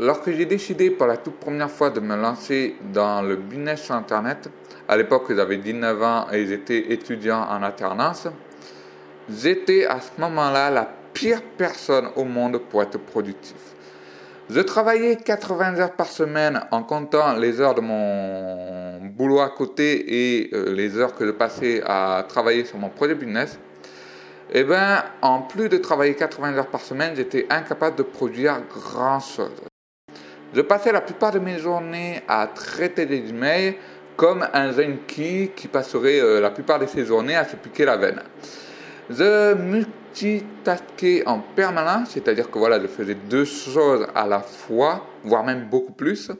[0.00, 4.48] Lorsque j'ai décidé pour la toute première fois de me lancer dans le business Internet,
[4.86, 8.28] à l'époque j'avais 19 ans et j'étais étudiant en alternance,
[9.28, 13.56] j'étais à ce moment-là la pire personne au monde pour être productif.
[14.48, 20.38] Je travaillais 80 heures par semaine en comptant les heures de mon boulot à côté
[20.38, 23.58] et euh, les heures que je passais à travailler sur mon projet business.
[24.52, 29.18] Eh bien, en plus de travailler 80 heures par semaine, j'étais incapable de produire grand
[29.18, 29.67] chose.
[30.54, 33.76] Je passais la plupart de mes journées à traiter des emails
[34.16, 37.98] comme un junkie qui passerait euh, la plupart de ses journées à se piquer la
[37.98, 38.22] veine.
[39.10, 45.44] Je multitaskais en permanence, c'est-à-dire que voilà, je faisais deux choses à la fois, voire
[45.44, 46.32] même beaucoup plus.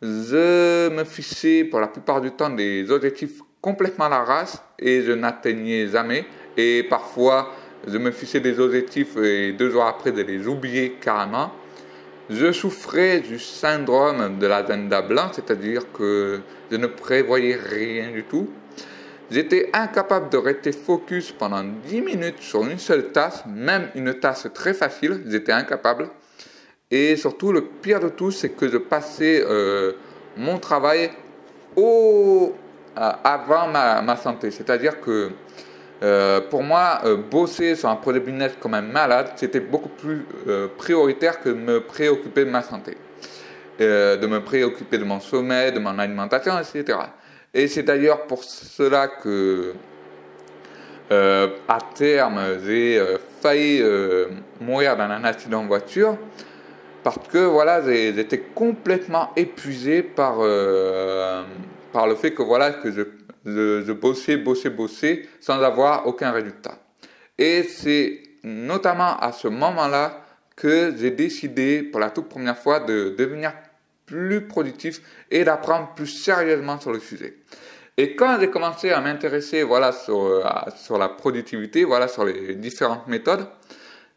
[0.00, 5.02] Je me fixais pour la plupart du temps des objectifs complètement à la race et
[5.02, 6.26] je n'atteignais jamais.
[6.56, 7.52] Et parfois,
[7.86, 11.50] je me fixais des objectifs et deux jours après, je les oubliais carrément.
[12.30, 16.40] Je souffrais du syndrome de l'agenda blanc, c'est-à-dire que
[16.70, 18.50] je ne prévoyais rien du tout.
[19.30, 24.46] J'étais incapable de rester focus pendant 10 minutes sur une seule tâche, même une tâche
[24.52, 26.10] très facile, j'étais incapable.
[26.90, 29.92] Et surtout, le pire de tout, c'est que je passais euh,
[30.36, 31.10] mon travail
[31.76, 32.54] au,
[32.98, 34.50] euh, avant ma, ma santé.
[34.50, 35.30] C'est-à-dire que
[36.02, 40.24] euh, pour moi, euh, bosser sur un projet business comme un malade, c'était beaucoup plus
[40.46, 42.96] euh, prioritaire que de me préoccuper de ma santé,
[43.80, 46.98] de me préoccuper de mon sommeil, de mon alimentation, etc.
[47.52, 49.72] Et c'est d'ailleurs pour cela que,
[51.10, 53.00] à terme, j'ai
[53.40, 53.82] failli
[54.60, 56.16] mourir dans un accident de voiture
[57.04, 60.38] parce que voilà, j'étais complètement épuisé par
[61.92, 63.02] par le fait que voilà que je
[63.54, 66.78] je, bossais, bossais, bossais sans avoir aucun résultat.
[67.36, 70.24] Et c'est notamment à ce moment-là
[70.56, 73.52] que j'ai décidé pour la toute première fois de devenir
[74.06, 77.36] plus productif et d'apprendre plus sérieusement sur le sujet.
[77.96, 80.42] Et quand j'ai commencé à m'intéresser voilà sur, euh,
[80.76, 83.46] sur la productivité, voilà sur les différentes méthodes,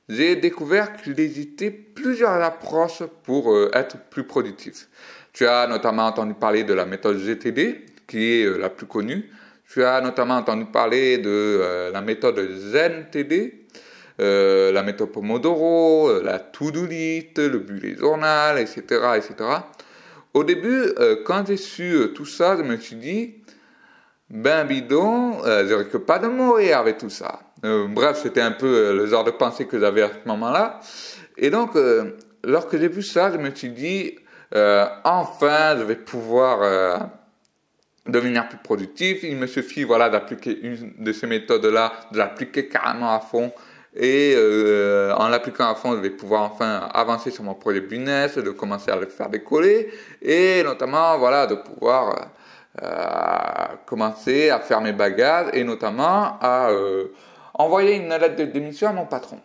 [0.07, 4.87] j'ai découvert qu'il existait plusieurs approches pour euh, être plus productif.
[5.33, 9.31] Tu as notamment entendu parler de la méthode GTD, qui est euh, la plus connue.
[9.71, 13.67] Tu as notamment entendu parler de euh, la méthode ZenTD,
[14.19, 18.83] euh, la méthode Pomodoro, la to-do le bullet journal, etc.,
[19.15, 19.33] etc.
[20.33, 20.93] Au début,
[21.25, 23.35] quand j'ai su tout ça, je me suis dit,
[24.29, 27.41] ben bidon, je risque pas de mourir avec tout ça.
[27.61, 30.79] bref, c'était un peu le genre de pensée que j'avais à ce moment-là.
[31.37, 31.71] Et donc,
[32.45, 34.15] lorsque j'ai vu ça, je me suis dit,
[34.53, 37.11] enfin, je vais pouvoir
[38.07, 39.23] devenir plus productif.
[39.23, 43.51] Il me suffit voilà d'appliquer une de ces méthodes-là, de l'appliquer carrément à fond.
[43.95, 48.37] Et euh, en l'appliquant à fond, je vais pouvoir enfin avancer sur mon projet business,
[48.37, 49.91] de commencer à le faire décoller,
[50.21, 52.31] et notamment voilà de pouvoir
[52.81, 57.07] euh, commencer à faire mes bagages et notamment à euh,
[57.53, 59.41] envoyer une lettre de démission à mon patron.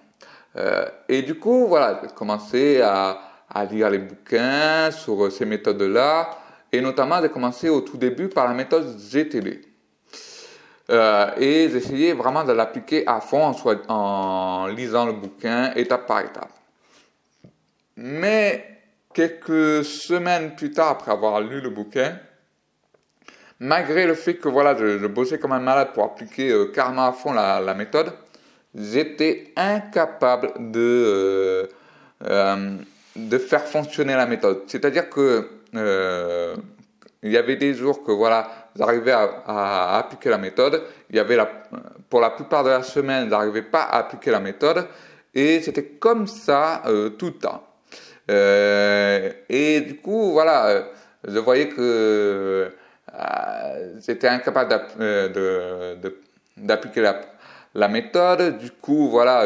[0.56, 3.18] Euh, et du coup, voilà, j'ai commencé à,
[3.52, 6.30] à lire les bouquins sur ces méthodes-là,
[6.76, 9.62] et notamment, j'ai commencé au tout début par la méthode GTD.
[10.90, 13.52] Euh, et j'essayais vraiment de l'appliquer à fond
[13.88, 16.50] en, lisant le bouquin étape par étape.
[17.96, 18.64] Mais
[19.14, 22.18] quelques semaines plus tard, après avoir lu le bouquin,
[23.58, 27.12] malgré le fait que voilà, je, bossais comme un malade pour appliquer euh, carrément à
[27.12, 28.12] fond la, la méthode,
[28.74, 31.66] j'étais incapable de, euh,
[32.24, 32.76] euh
[33.16, 34.64] de faire fonctionner la méthode.
[34.66, 35.48] C'est-à-dire que
[35.78, 36.56] euh,
[37.22, 40.82] il y avait des jours que voilà, j'arrivais à, appliquer la méthode.
[41.10, 41.38] Il y avait
[42.08, 44.86] pour la plupart de la semaine, j'arrivais pas à appliquer la méthode.
[45.34, 47.62] Et c'était comme ça euh, tout le temps.
[48.30, 50.84] Euh, et du coup, voilà,
[51.26, 52.70] je voyais que
[54.04, 54.74] j'étais incapable
[56.56, 57.20] d'appliquer la,
[57.74, 58.58] la, méthode.
[58.58, 59.44] Du coup, voilà,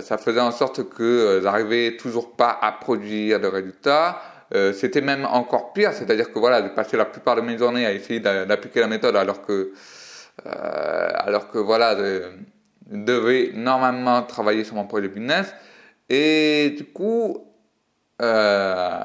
[0.00, 4.20] ça faisait en sorte que j'arrivais toujours pas à produire de résultats.
[4.54, 7.86] Euh, c'était même encore pire, c'est-à-dire que voilà, j'ai passé la plupart de mes journées
[7.86, 9.72] à essayer d'appliquer la méthode alors que,
[10.46, 12.30] euh, alors que voilà, je
[12.90, 15.54] devais normalement travailler sur mon projet business.
[16.10, 17.46] Et du coup,
[18.20, 19.00] euh,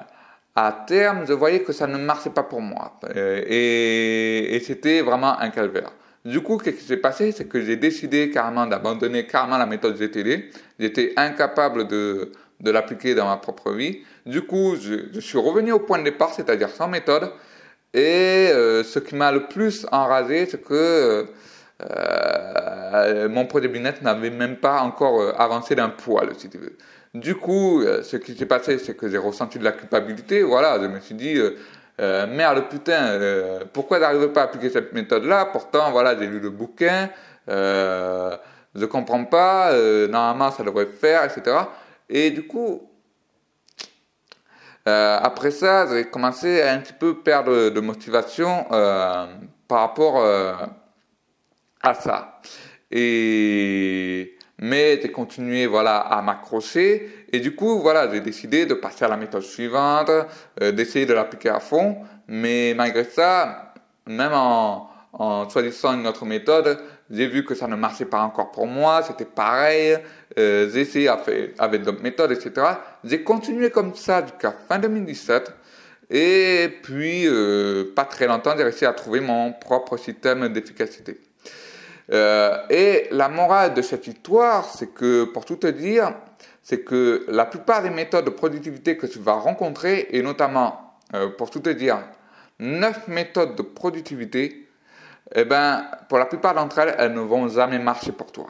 [0.55, 2.99] à terme, je voyais que ça ne marchait pas pour moi.
[3.15, 5.91] Et, et c'était vraiment un calvaire.
[6.25, 9.95] Du coup, ce qui s'est passé, c'est que j'ai décidé carrément d'abandonner carrément la méthode
[9.95, 10.51] GTD.
[10.77, 14.01] J'étais incapable de, de l'appliquer dans ma propre vie.
[14.27, 17.31] Du coup, je, suis revenu au point de départ, c'est-à-dire sans méthode.
[17.93, 21.25] Et euh, ce qui m'a le plus enragé, c'est que
[21.81, 26.77] euh, mon projet business n'avait même pas encore euh, avancé d'un poil, si tu veux.
[27.13, 30.43] Du coup, ce qui s'est passé, c'est que j'ai ressenti de la culpabilité.
[30.43, 31.39] Voilà, je me suis dit,
[31.97, 33.17] merde, putain,
[33.73, 35.45] pourquoi j'arrive pas à appliquer cette méthode-là?
[35.45, 37.09] Pourtant, voilà, j'ai lu le bouquin,
[37.49, 38.35] euh,
[38.75, 39.71] je comprends pas,
[40.09, 41.57] normalement ça devrait faire, etc.
[42.09, 42.86] Et du coup,
[44.87, 49.25] euh, après ça, j'ai commencé à un petit peu perdre de motivation euh,
[49.67, 50.53] par rapport euh,
[51.81, 52.39] à ça.
[52.89, 59.05] Et mais j'ai continué voilà à m'accrocher et du coup voilà j'ai décidé de passer
[59.05, 60.09] à la méthode suivante,
[60.59, 61.97] d'essayer de l'appliquer à fond.
[62.27, 63.73] Mais malgré ça,
[64.07, 66.79] même en, en choisissant une autre méthode,
[67.09, 69.97] j'ai vu que ça ne marchait pas encore pour moi, c'était pareil,
[70.37, 71.09] euh, essayé
[71.57, 72.67] avec d'autres méthodes, etc.
[73.03, 75.51] J'ai continué comme ça jusqu'à fin 2017,
[76.09, 81.19] et puis euh, pas très longtemps, j'ai réussi à trouver mon propre système d'efficacité.
[82.11, 86.13] Euh, et la morale de cette histoire, c'est que, pour tout te dire,
[86.63, 91.29] c'est que la plupart des méthodes de productivité que tu vas rencontrer, et notamment, euh,
[91.29, 91.99] pour tout te dire,
[92.59, 94.67] 9 méthodes de productivité,
[95.35, 98.47] eh ben, pour la plupart d'entre elles, elles ne vont jamais marcher pour toi.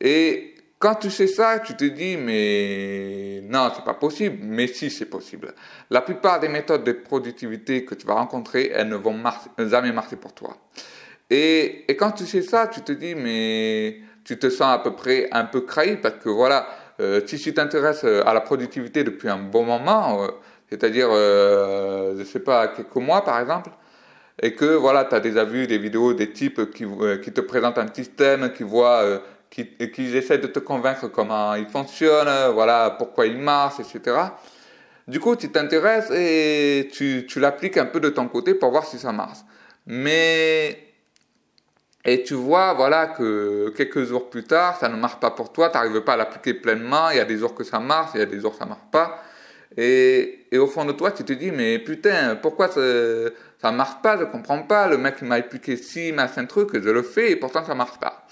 [0.00, 0.53] Et
[0.84, 4.36] quand tu sais ça, tu te dis, mais non, c'est pas possible.
[4.42, 5.54] Mais si, c'est possible.
[5.88, 9.16] La plupart des méthodes de productivité que tu vas rencontrer, elles ne vont
[9.58, 10.58] jamais marcher pour toi.
[11.30, 15.28] Et, quand tu sais ça, tu te dis, mais tu te sens à peu près
[15.32, 16.66] un peu craï parce que voilà,
[17.00, 20.28] euh, si tu t'intéresses à la productivité depuis un bon moment, euh,
[20.68, 23.70] c'est-à-dire, euh, je sais pas, quelques mois par exemple,
[24.42, 27.40] et que voilà, tu as déjà vu des vidéos des types qui, euh, qui te
[27.40, 29.18] présentent un système, qui voient, euh,
[29.54, 34.16] qui, qui essaient de te convaincre comment il fonctionne, voilà, pourquoi il marche, etc.
[35.06, 38.84] Du coup, tu t'intéresses et tu, tu l'appliques un peu de ton côté pour voir
[38.84, 39.38] si ça marche.
[39.86, 40.78] Mais
[42.04, 45.70] et tu vois, voilà, que quelques jours plus tard, ça ne marche pas pour toi,
[45.70, 48.20] tu n'arrives pas à l'appliquer pleinement, il y a des jours que ça marche, il
[48.20, 49.22] y a des jours que ça marche pas.
[49.76, 52.68] Et, et au fond de toi, tu te dis, mais putain, pourquoi
[53.64, 57.02] ça, marche pas, je comprends pas, le mec m'a expliqué si, machin truc, je le
[57.02, 58.26] fais et pourtant ça marche pas.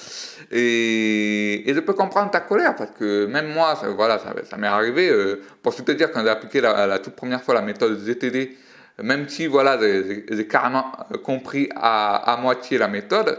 [0.50, 5.08] Et, je peux comprendre ta colère parce que même moi, ça, voilà, ça, m'est arrivé,
[5.08, 8.56] euh, pour te dire, quand j'ai appliqué la, toute première fois la méthode ZTD,
[9.02, 10.92] même si, voilà, j'ai carrément
[11.24, 13.38] compris à, moitié la méthode,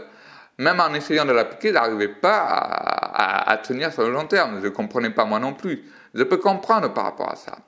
[0.58, 4.58] même en essayant de l'appliquer, je n'arrivais pas à, à, tenir sur le long terme.
[4.60, 5.84] Je ne comprenais pas moi non plus.
[6.12, 7.58] Je peux comprendre par rapport à ça.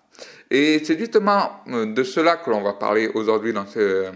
[0.50, 4.06] Et c'est justement euh, de cela que l'on va parler aujourd'hui dans ce,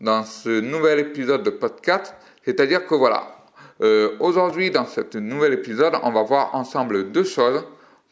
[0.00, 2.14] dans ce nouvel épisode de podcast.
[2.44, 3.46] C'est-à-dire que voilà,
[3.80, 7.64] euh, aujourd'hui dans ce nouvel épisode, on va voir ensemble deux choses.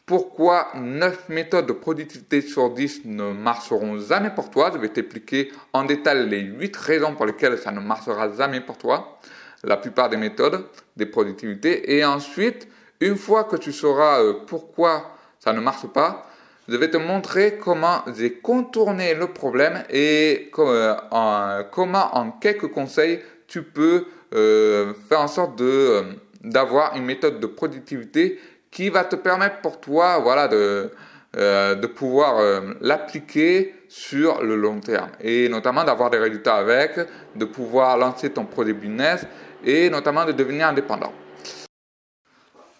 [0.05, 4.69] Pourquoi 9 méthodes de productivité sur 10 ne marcheront jamais pour toi?
[4.73, 8.77] Je vais t'expliquer en détail les 8 raisons pour lesquelles ça ne marchera jamais pour
[8.77, 9.19] toi.
[9.63, 10.65] La plupart des méthodes
[10.97, 11.95] des productivités.
[11.95, 12.67] Et ensuite,
[12.99, 16.27] une fois que tu sauras euh, pourquoi ça ne marche pas,
[16.67, 23.19] je vais te montrer comment j'ai contourné le problème et euh, comment en quelques conseils
[23.47, 26.03] tu peux euh, faire en sorte de euh,
[26.43, 28.39] d'avoir une méthode de productivité
[28.71, 30.91] qui va te permettre pour toi voilà de
[31.35, 32.35] de pouvoir
[32.81, 36.99] l'appliquer sur le long terme et notamment d'avoir des résultats avec,
[37.35, 39.25] de pouvoir lancer ton projet business
[39.65, 41.11] et notamment de devenir indépendant.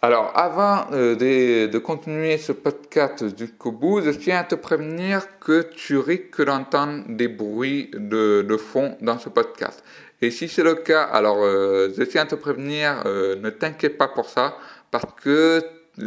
[0.05, 5.61] Alors, avant euh, de, continuer ce podcast jusqu'au bout, je tiens à te prévenir que
[5.61, 9.81] tu risques d'entendre des bruits de, fond dans ce podcast.
[10.21, 13.97] Et si c'est le cas, alors euh, je tiens à te prévenir, euh, ne t'inquiète
[13.97, 14.57] pas pour ça,
[14.92, 15.61] parce que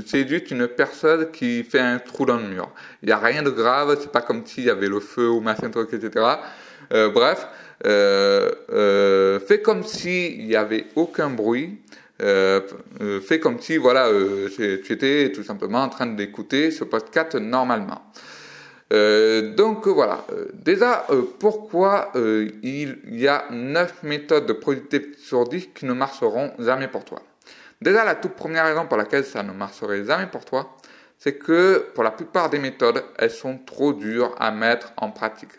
[0.04, 2.68] c'est juste une personne qui fait un trou dans le mur.
[3.02, 5.40] Il n'y a rien de grave, c'est pas comme s'il y avait le feu ou
[5.40, 6.22] machin truc, etc.
[6.90, 7.48] bref,
[7.82, 11.78] fais comme s'il n'y avait aucun bruit
[12.22, 12.60] euh,
[13.00, 17.34] euh, fais comme si voilà, euh, tu étais tout simplement en train d'écouter ce podcast
[17.34, 18.02] normalement.
[18.92, 21.06] Euh, donc voilà, déjà
[21.40, 27.04] pourquoi il y a 9 méthodes de productivité sur 10 qui ne marcheront jamais pour
[27.04, 27.20] toi?
[27.82, 30.76] Déjà la toute première raison pour laquelle ça ne marcherait jamais pour toi,
[31.18, 35.52] c'est que pour la plupart des méthodes, elles sont trop dures à mettre en pratique.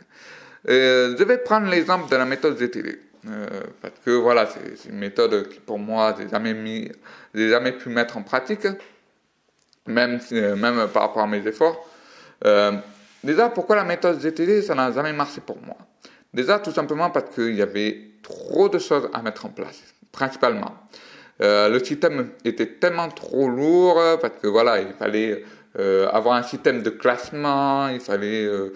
[0.65, 3.06] je vais prendre l'exemple de la méthode ZTD.
[3.27, 3.47] Euh,
[3.81, 6.91] parce que voilà, c'est une méthode qui pour moi, j'ai jamais mis,
[7.33, 8.67] j'ai jamais pu mettre en pratique,
[9.85, 11.87] même, même par rapport à mes efforts.
[12.45, 12.73] Euh,
[13.23, 15.77] déjà, pourquoi la méthode GTD, ça n'a jamais marché pour moi?
[16.33, 19.81] Déjà, tout simplement parce qu'il y avait trop de choses à mettre en place,
[20.11, 20.75] principalement.
[21.41, 25.43] Euh, le système était tellement trop lourd parce que voilà, il fallait
[25.79, 28.73] euh, avoir un système de classement, il fallait euh,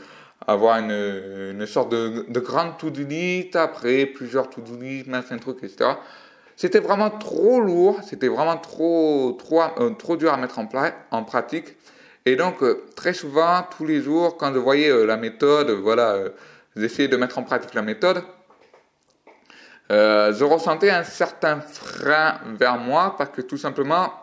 [0.48, 5.58] avoir une, une sorte de, de grande to-do list, après plusieurs to-do list, machin truc,
[5.64, 5.92] etc.
[6.56, 10.68] C'était vraiment trop lourd, c'était vraiment trop, trop, euh, trop dur à mettre en,
[11.12, 11.76] en pratique.
[12.26, 12.58] Et donc,
[12.96, 16.18] très souvent, tous les jours, quand je voyais la méthode, voilà,
[16.76, 18.22] j'essayais de mettre en pratique la méthode,
[19.90, 24.14] je ressentais un certain frein vers moi parce que tout simplement,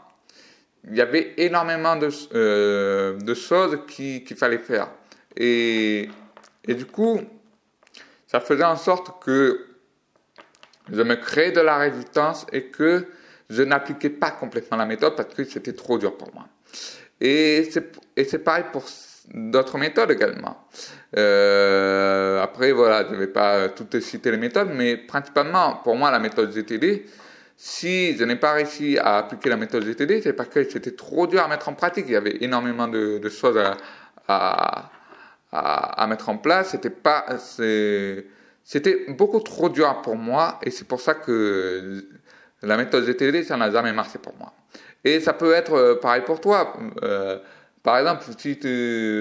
[0.89, 4.89] il y avait énormément de, de choses qu'il fallait faire.
[5.37, 6.09] Et,
[6.65, 7.21] et du coup,
[8.27, 9.67] ça faisait en sorte que
[10.91, 13.07] je me créais de la résistance et que
[13.51, 16.47] je n'appliquais pas complètement la méthode parce que c'était trop dur pour moi.
[17.21, 18.85] Et c'est pareil pour
[19.35, 20.69] d'autres méthodes également.
[21.17, 26.11] Euh, après, voilà, je ne vais pas toutes citer les méthodes, mais principalement, pour moi,
[26.11, 27.07] la méthode GTD,
[27.57, 31.27] si je n'ai pas réussi à appliquer la méthode GTD, c'est parce que c'était trop
[31.27, 32.05] dur à mettre en pratique.
[32.07, 33.61] Il y avait énormément de, choses
[34.29, 34.91] à,
[35.53, 36.71] à, mettre en place.
[36.71, 37.27] C'était pas,
[38.65, 42.05] c'était beaucoup trop dur pour moi et c'est pour ça que
[42.63, 44.53] la méthode GTD, ça n'a jamais marché pour moi.
[45.05, 46.73] Et ça peut être euh, pareil pour toi.
[47.03, 47.39] Euh,
[47.83, 48.59] par exemple, si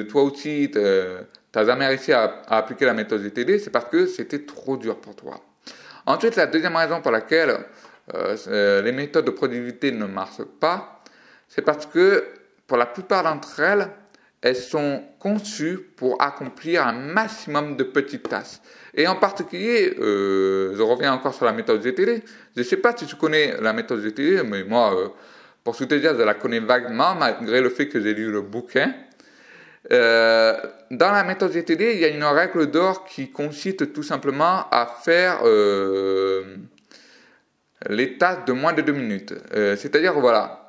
[0.10, 4.44] toi aussi, tu n'as jamais réussi à, appliquer la méthode GTD, c'est parce que c'était
[4.46, 5.40] trop dur pour toi.
[6.06, 7.58] Ensuite, la deuxième raison pour laquelle
[8.14, 11.04] euh, les méthodes de productivité ne marchent pas,
[11.48, 12.24] c'est parce que
[12.66, 13.88] pour la plupart d'entre elles,
[14.48, 18.60] elles sont conçues pour accomplir un maximum de petites tâches.
[18.94, 22.24] Et en particulier, euh, je reviens encore sur la méthode GTD.
[22.56, 25.10] Je ne sais pas si tu connais la méthode GTD, mais moi, euh,
[25.66, 28.42] pour tout te dire, je la connais vaguement, malgré le fait que j'ai lu le
[28.42, 28.94] bouquin.
[29.92, 30.56] Euh,
[30.92, 34.86] dans la méthode GTD, il y a une règle d'or qui consiste tout simplement à
[35.04, 35.44] faire
[37.90, 39.34] les tâches de moins de deux minutes.
[39.52, 40.67] C'est-à-dire, voilà,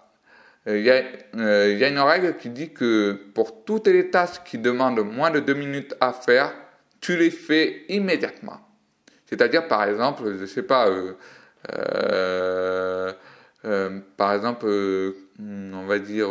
[0.68, 1.02] euh,
[1.37, 5.00] euh, il y, a une règle qui dit que pour toutes les tâches qui demandent
[5.00, 6.52] moins de deux minutes à faire,
[7.00, 8.60] tu les fais immédiatement.
[9.25, 10.90] C'est-à-dire, par exemple, je ne sais pas,
[11.72, 13.12] euh,
[14.16, 14.66] par exemple,
[15.38, 16.28] on va dire,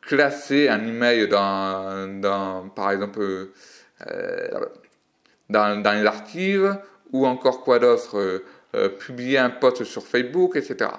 [0.00, 3.50] classer un email dans, dans par exemple,
[5.48, 6.76] dans les archives,
[7.12, 8.42] ou encore quoi d'autre,
[8.98, 10.90] publier un post sur Facebook, etc.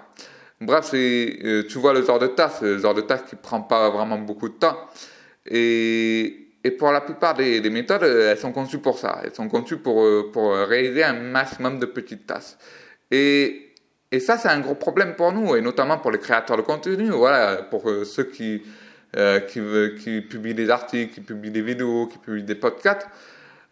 [0.61, 3.89] Bref, euh, tu vois le genre de tâche, le genre de tâche qui prend pas
[3.89, 4.77] vraiment beaucoup de temps.
[5.45, 9.21] Et, et pour la plupart des, des, méthodes, elles sont conçues pour ça.
[9.23, 12.55] Elles sont conçues pour, euh, pour réaliser un maximum de petites tâches.
[13.11, 13.73] Et,
[14.11, 17.09] et ça, c'est un gros problème pour nous, et notamment pour les créateurs de contenu,
[17.09, 18.63] voilà, pour euh, ceux qui,
[19.49, 23.07] qui publient des articles, qui publient des vidéos, qui publient des podcasts.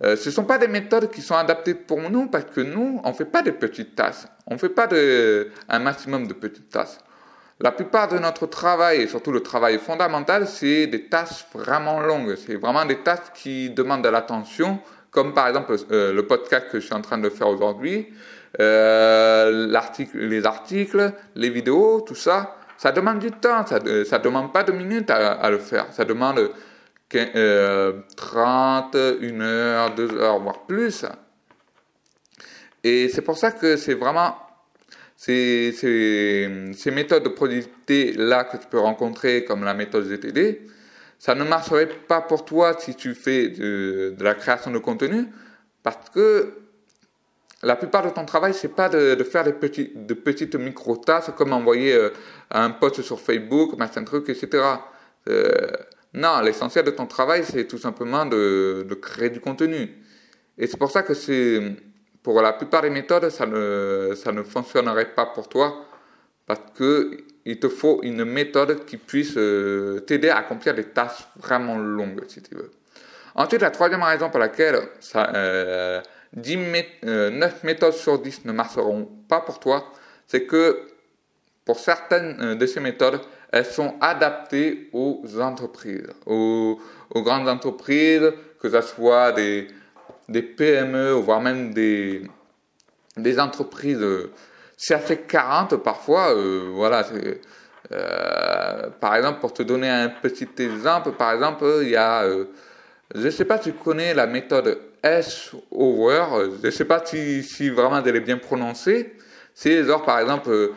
[0.03, 2.99] Euh, ce ne sont pas des méthodes qui sont adaptées pour nous parce que nous,
[3.03, 4.25] on ne fait pas de petites tâches.
[4.47, 6.97] On ne fait pas de, un maximum de petites tâches.
[7.59, 12.35] La plupart de notre travail, et surtout le travail fondamental, c'est des tâches vraiment longues.
[12.35, 14.79] C'est vraiment des tâches qui demandent de l'attention,
[15.11, 18.07] comme par exemple euh, le podcast que je suis en train de faire aujourd'hui,
[18.59, 19.67] euh,
[20.15, 22.55] les articles, les vidéos, tout ça.
[22.79, 25.85] Ça demande du temps, ça ne demande pas de minutes à, à le faire.
[25.91, 26.49] Ça demande
[27.11, 31.05] 30, 1 heure, 2 heures, voire plus.
[32.83, 34.35] Et c'est pour ça que c'est vraiment
[35.15, 40.61] ces, ces, méthodes de productivité là que tu peux rencontrer, comme la méthode GTD,
[41.19, 45.27] ça ne marcherait pas pour toi si tu fais de, la création de contenu,
[45.83, 46.53] parce que
[47.61, 51.53] la plupart de ton travail, c'est pas de, faire des petits, de petites micro-tâches comme
[51.53, 52.09] envoyer euh,
[52.49, 54.63] un post sur Facebook, machin truc, etc.
[56.13, 59.89] Non, l'essentiel de ton travail, c'est tout simplement de, créer du contenu.
[60.57, 61.61] Et c'est pour ça que c'est,
[62.21, 65.85] pour la plupart des méthodes, ça ne, ça ne fonctionnerait pas pour toi,
[66.45, 71.77] parce qu'il te faut une méthode qui puisse euh, t'aider à accomplir des tâches vraiment
[71.77, 72.71] longues, si tu veux.
[73.35, 76.01] Ensuite, la troisième raison pour laquelle ça, euh,
[76.33, 79.91] 10 9 euh, méthodes sur 10 ne marcheront pas pour toi,
[80.27, 80.87] c'est que
[81.65, 83.21] pour certaines euh, de ces méthodes,
[83.51, 86.79] elles sont adaptées aux entreprises, aux,
[87.15, 89.67] grandes entreprises, que ce soit des,
[90.29, 92.21] des PME, voire même des,
[93.17, 94.05] des entreprises
[94.77, 96.33] CAC 40 parfois.
[96.33, 97.05] Euh, voilà,
[97.91, 102.45] euh, par exemple, pour te donner un petit exemple, par exemple, il y a, euh,
[103.13, 106.25] je ne sais pas si tu connais la méthode S-Over,
[106.61, 109.13] je ne sais pas si, si vraiment elle est bien prononcée.
[109.53, 110.71] C'est genre, par exemple,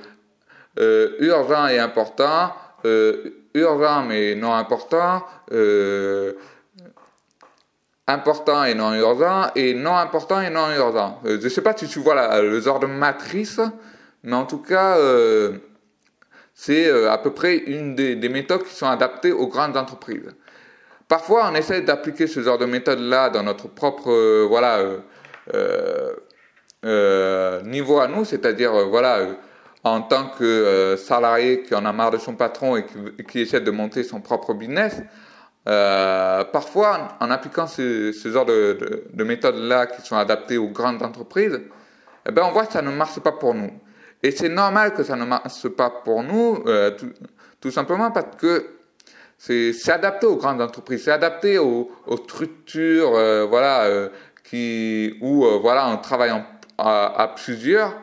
[0.76, 2.52] urgent et important,
[2.84, 5.22] euh, urgent mais non important,
[5.52, 6.34] euh,
[8.06, 11.20] important et non urgent, et non important et non urgent.
[11.24, 13.60] Euh, je ne sais pas si tu vois le genre de matrice,
[14.22, 14.98] mais en tout cas,
[16.54, 20.34] c'est à peu près une des, des, méthodes qui sont adaptées aux grandes entreprises.
[21.08, 24.80] Parfois, on essaie d'appliquer ce genre de méthode-là dans notre propre voilà,
[27.64, 29.20] niveau à nous, c'est-à-dire voilà
[29.84, 32.86] en tant que salarié qui en a marre de son patron et
[33.28, 35.02] qui, essaie de monter son propre business,
[35.64, 41.60] parfois, en appliquant ce, genre de, méthodes-là qui sont adaptées aux grandes entreprises,
[42.26, 43.70] eh ben, on voit que ça ne marche pas pour nous.
[44.22, 46.64] Et c'est normal que ça ne marche pas pour nous,
[47.60, 48.66] tout, simplement parce que
[49.36, 51.90] c'est adapté aux grandes entreprises, c'est adapté aux,
[52.24, 53.10] structures,
[53.48, 54.08] voilà,
[54.44, 56.32] qui, où voilà, on travaille
[56.78, 57.94] à, plusieurs.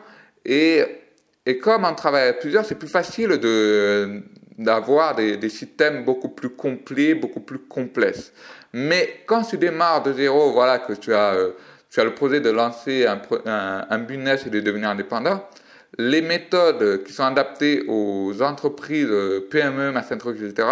[0.44, 1.01] Et,
[1.46, 4.22] et comme on travaille à plusieurs, c'est plus facile de
[4.58, 8.32] d'avoir des, des, systèmes beaucoup plus complets, beaucoup plus complexes.
[8.72, 11.52] Mais quand tu démarres de zéro, voilà, que tu as, euh,
[11.90, 15.48] tu as le projet de lancer un, un, un, business et de devenir indépendant,
[15.98, 20.68] les méthodes qui sont adaptées aux entreprises, euh, PME, truc, etc.,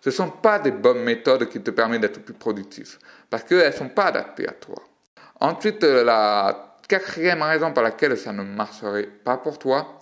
[0.00, 2.98] ce ne sont pas des bonnes méthodes qui te permettent d'être plus productif,
[3.30, 4.76] parce qu'elles ne sont pas adaptées à toi.
[5.40, 9.97] Ensuite, euh, la quatrième raison pour laquelle ça ne marcherait pas pour toi,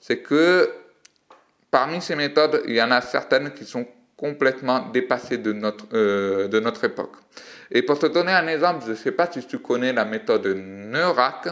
[0.00, 0.70] c'est que
[1.70, 3.86] parmi ces méthodes, il y en a certaines qui sont
[4.16, 7.12] complètement dépassées de notre, euh, de notre époque.
[7.70, 10.46] Et pour te donner un exemple, je ne sais pas si tu connais la méthode
[10.46, 11.48] Neurac,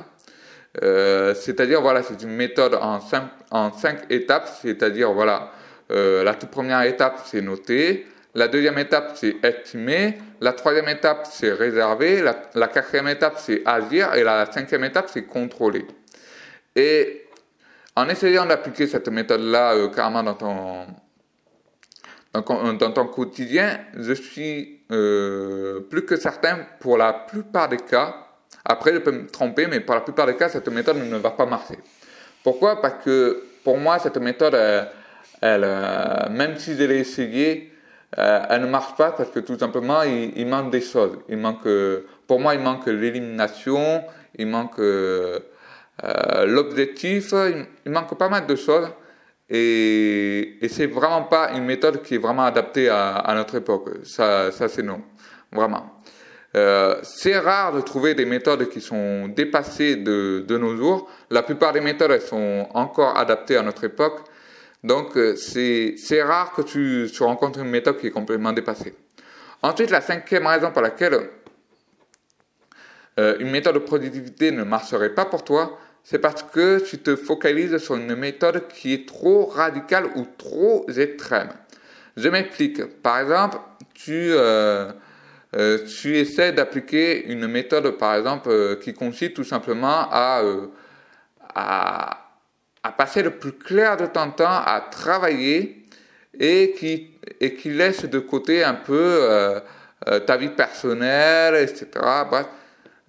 [0.83, 5.53] euh, c'est-à-dire voilà, c'est une méthode en cinq, en cinq étapes, c'est-à-dire voilà,
[5.91, 10.19] euh, la toute première étape c'est noter, la deuxième étape, c'est estimer.
[10.41, 12.21] La troisième étape, c'est réserver.
[12.55, 14.13] La, quatrième étape, c'est agir.
[14.15, 15.87] Et la cinquième étape, c'est contrôler.
[16.75, 17.24] Et
[17.97, 20.87] en essayant d'appliquer cette méthode-là euh, carrément dans ton,
[22.35, 28.17] dans, ton quotidien, je suis euh, plus que certain, pour la plupart des cas,
[28.65, 31.31] après je peux me tromper, mais pour la plupart des cas, cette méthode ne va
[31.31, 31.79] pas marcher.
[32.43, 32.81] Pourquoi?
[32.81, 37.73] Parce que pour moi, cette méthode, elle, euh, même si je l'ai essayée,
[38.19, 41.19] euh, elle ne marche pas parce que tout simplement, il, manque des choses.
[41.29, 41.69] Il manque,
[42.27, 44.05] pour moi, il manque l'élimination,
[44.37, 44.81] il manque
[46.03, 47.33] euh, l'objectif,
[47.85, 48.89] il, manque pas mal de choses.
[49.49, 53.91] Et, et c'est vraiment pas une méthode qui est vraiment adaptée à, notre époque.
[54.05, 55.03] Ça, c'est non.
[55.53, 56.01] Vraiment.
[56.57, 61.09] Euh, c'est rare de trouver des méthodes qui sont dépassées de, nos jours.
[61.30, 64.21] La plupart des méthodes elles sont encore adaptées à notre époque.
[64.83, 68.95] Donc, euh, c'est rare que tu, rencontres une méthode qui est complètement dépassée.
[69.63, 71.30] Ensuite, la cinquième raison pour laquelle
[73.17, 77.76] une méthode de productivité ne marcherait pas pour toi, c'est parce que tu te focalises
[77.78, 81.49] sur une méthode qui est trop radicale ou trop extrême.
[82.17, 82.84] Je m'explique.
[83.02, 83.58] Par exemple,
[83.95, 84.93] tu, euh,
[85.52, 90.43] tu essaies d'appliquer une méthode, par exemple, qui consiste tout simplement à,
[92.84, 95.86] à passer le plus clair de ton temps à travailler
[96.38, 99.58] et qui, et qui laisse de côté un peu euh,
[100.08, 101.86] euh, ta vie personnelle, etc.
[102.28, 102.47] Bref,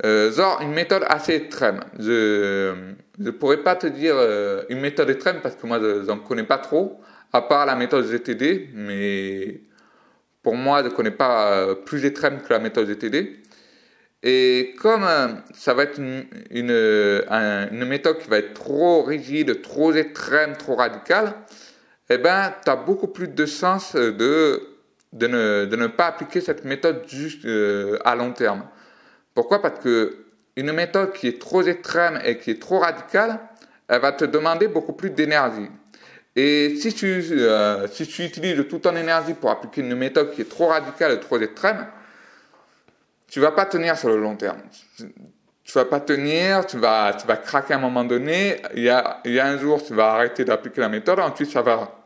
[0.04, 1.80] euh, genre une méthode assez extrême.
[2.00, 2.74] Je
[3.20, 4.16] ne pourrais pas te dire
[4.70, 7.00] une méthode extrême parce que moi, je n'en connais pas trop,
[7.32, 9.62] à part la méthode GTD, mais
[10.44, 13.42] pour moi, je ne connais pas plus extrême que la méthode GTD.
[14.28, 19.94] Et comme euh, ça va être une, une, méthode qui va être trop rigide, trop
[19.94, 21.34] extrême, trop radicale,
[22.10, 24.68] eh ben, tu as beaucoup plus de sens de,
[25.14, 28.64] de, ne, de ne pas appliquer cette méthode juste euh, à long terme.
[29.36, 29.62] Pourquoi?
[29.62, 33.40] Parce que une méthode qui est trop extrême et qui est trop radicale,
[33.88, 35.70] elle va te demander beaucoup plus d'énergie.
[36.36, 40.42] Et si tu, euh, si tu utilises toute ton énergie pour appliquer une méthode qui
[40.42, 41.86] est trop radicale et trop extrême,
[43.28, 44.60] tu vas pas tenir sur le long terme.
[45.64, 48.62] Tu vas pas tenir, tu vas, tu vas craquer à un moment donné.
[48.76, 51.20] Il y a, il y a un jour, tu vas arrêter d'appliquer la méthode.
[51.20, 52.06] Ensuite, ça va,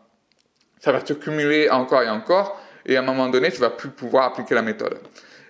[0.80, 2.60] ça va te cumuler encore et encore.
[2.86, 4.98] Et à un moment donné, tu vas plus pouvoir appliquer la méthode.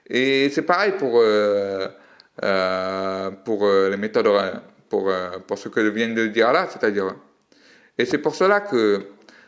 [0.09, 1.87] Et c'est pareil pour, euh,
[2.43, 4.27] euh, pour euh, les méthodes,
[4.89, 5.11] pour,
[5.45, 7.15] pour ce que je viens de dire là, c'est-à-dire.
[7.97, 9.07] Et c'est pour cela que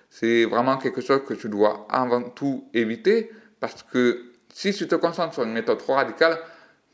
[0.09, 4.95] c'est vraiment quelque chose que tu dois avant tout éviter parce que si tu te
[4.95, 6.37] concentres sur une méthode trop radicale,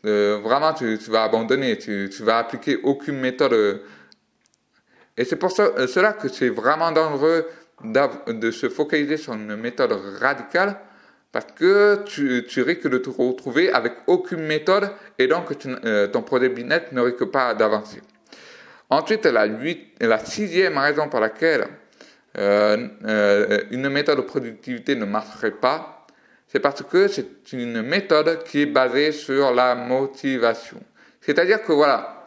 [0.06, 3.82] euh, vraiment, tu, vas abandonner, tu, tu vas appliquer aucune méthode.
[5.18, 7.48] Et c'est pour cela que c'est vraiment dangereux
[7.84, 10.80] de se focaliser sur une méthode radicale
[11.32, 15.46] parce que tu, tu risques de te retrouver avec aucune méthode et donc
[16.12, 18.02] ton projet business ne risque pas d'avancer.
[18.90, 19.46] Ensuite, la,
[20.00, 21.68] la sixième raison pour laquelle
[22.36, 25.98] une méthode de productivité ne marcherait pas,
[26.48, 30.78] c'est parce que c'est une méthode qui est basée sur la motivation.
[31.22, 32.26] C'est-à-dire que voilà,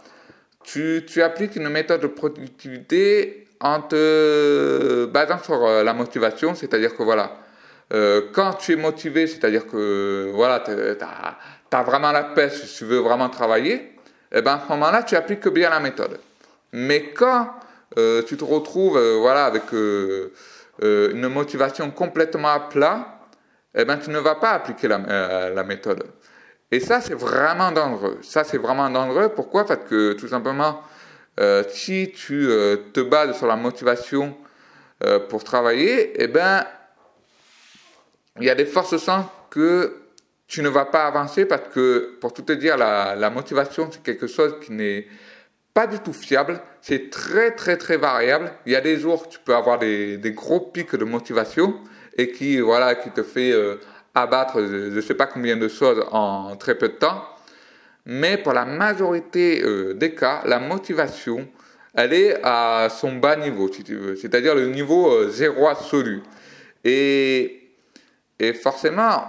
[0.63, 6.95] tu, tu, appliques une méthode de productivité en te basant sur euh, la motivation, c'est-à-dire
[6.95, 7.39] que voilà,
[7.93, 12.99] euh, quand tu es motivé, c'est-à-dire que voilà, tu as, vraiment la pêche, tu veux
[12.99, 13.97] vraiment travailler,
[14.33, 16.19] eh ben à ce moment-là, tu appliques bien la méthode.
[16.73, 17.51] Mais quand
[17.97, 23.21] tu te retrouves voilà, avec une motivation complètement à plat,
[23.75, 26.05] eh ben, tu ne vas pas appliquer la, la méthode.
[26.73, 28.19] Et ça, c'est vraiment dangereux.
[28.23, 29.31] Ça, c'est vraiment dangereux.
[29.35, 29.67] Pourquoi?
[29.67, 30.83] Parce que tout simplement,
[31.41, 34.37] euh, si tu euh, te bases sur la motivation
[35.05, 36.65] euh, pour travailler, eh ben,
[38.41, 39.97] il y a des forces chances que
[40.47, 44.27] tu ne vas pas avancer parce que, pour tout te dire, la, motivation, c'est quelque
[44.27, 45.07] chose qui n'est
[45.73, 46.61] pas du tout fiable.
[46.81, 48.53] C'est très, très, très variable.
[48.67, 51.75] Il y a des jours, tu peux avoir des, gros pics de motivation
[52.17, 53.53] et qui, voilà, qui te fait
[54.15, 57.25] abattre je ne sais pas combien de choses en très peu de temps.
[58.07, 61.47] Mais pour la majorité euh, des cas, la motivation,
[61.95, 66.23] elle est à son bas niveau, si tu veux, c'est-à-dire le niveau euh, zéro absolu.
[66.85, 67.60] Et,
[68.41, 69.25] et forcément,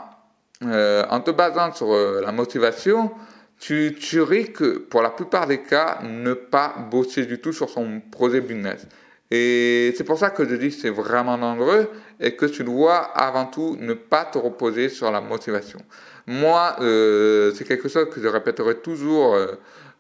[0.65, 3.11] euh, en te basant sur la motivation,
[3.59, 8.01] tu, tu risques, pour la plupart des cas, ne pas bosser du tout sur son
[8.11, 8.87] projet business.
[9.31, 12.97] Et c'est pour ça que je dis que c'est vraiment dangereux et que tu dois
[12.97, 15.79] avant tout ne pas te reposer sur la motivation.
[16.27, 19.47] Moi, euh, c'est quelque chose que je répéterai toujours euh,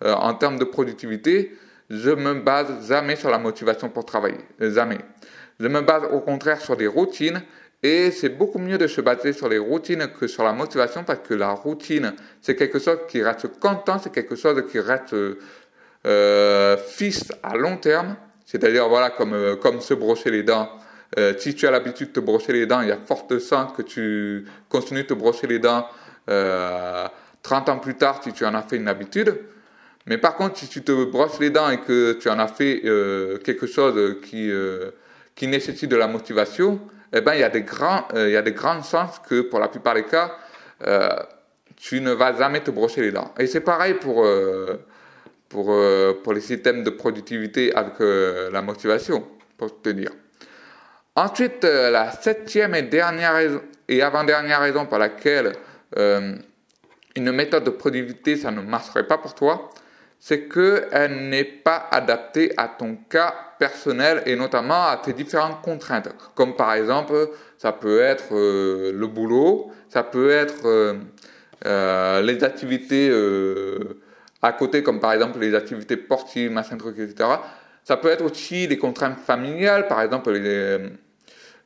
[0.03, 1.57] euh, en termes de productivité.
[1.89, 4.99] Je me base jamais sur la motivation pour travailler, jamais.
[5.59, 7.41] Je me base au contraire sur des routines
[7.83, 11.19] et c'est beaucoup mieux de se baser sur les routines que sur la motivation parce
[11.27, 15.15] que la routine, c'est quelque chose qui reste content, c'est quelque chose qui reste
[16.87, 18.15] fixe à long terme
[18.51, 20.69] c'est-à-dire, voilà, comme, euh, comme se brosser les dents.
[21.17, 23.71] Euh, si tu as l'habitude de te brosser les dents, il y a forte chance
[23.71, 25.87] que tu continues de te brosser les dents
[26.29, 27.07] euh,
[27.43, 29.39] 30 ans plus tard si tu en as fait une habitude.
[30.05, 32.81] Mais par contre, si tu te brosses les dents et que tu en as fait
[32.83, 34.51] euh, quelque chose qui,
[35.35, 36.81] qui nécessite de la motivation,
[37.13, 39.59] eh ben, il y a des grands, il y a des grandes chances que pour
[39.59, 40.37] la plupart des cas,
[41.75, 43.33] tu ne vas jamais te brosser les dents.
[43.37, 44.25] Et c'est pareil pour,
[45.51, 50.11] pour, euh, pour les systèmes de productivité avec euh, la motivation, pour te dire.
[51.15, 55.51] Ensuite, euh, la septième et dernière raison, et avant-dernière raison pour laquelle
[55.97, 59.69] une méthode de productivité, ça ne marcherait pas pour toi,
[60.17, 66.09] c'est qu'elle n'est pas adaptée à ton cas personnel et notamment à tes différentes contraintes.
[66.33, 70.65] Comme par exemple, ça peut être le boulot, ça peut être
[72.21, 73.11] les activités
[74.41, 77.29] à côté, comme par exemple les activités sportives, machin truc, etc.
[77.83, 80.79] Ça peut être aussi des contraintes familiales, par exemple les,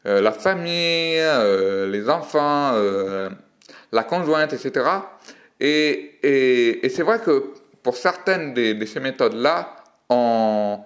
[0.05, 3.29] euh, la famille, euh, les enfants, euh,
[3.91, 4.86] la conjointe, etc.
[5.60, 9.75] Et, et, et c'est vrai que pour certaines de, ces méthodes-là,
[10.10, 10.79] on,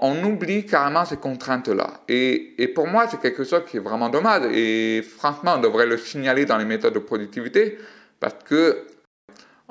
[0.00, 2.00] on, oublie carrément ces contraintes-là.
[2.08, 4.42] Et, pour moi, c'est quelque chose qui est vraiment dommage.
[4.52, 7.78] Et franchement, on devrait le signaler dans les méthodes de productivité
[8.20, 8.86] parce que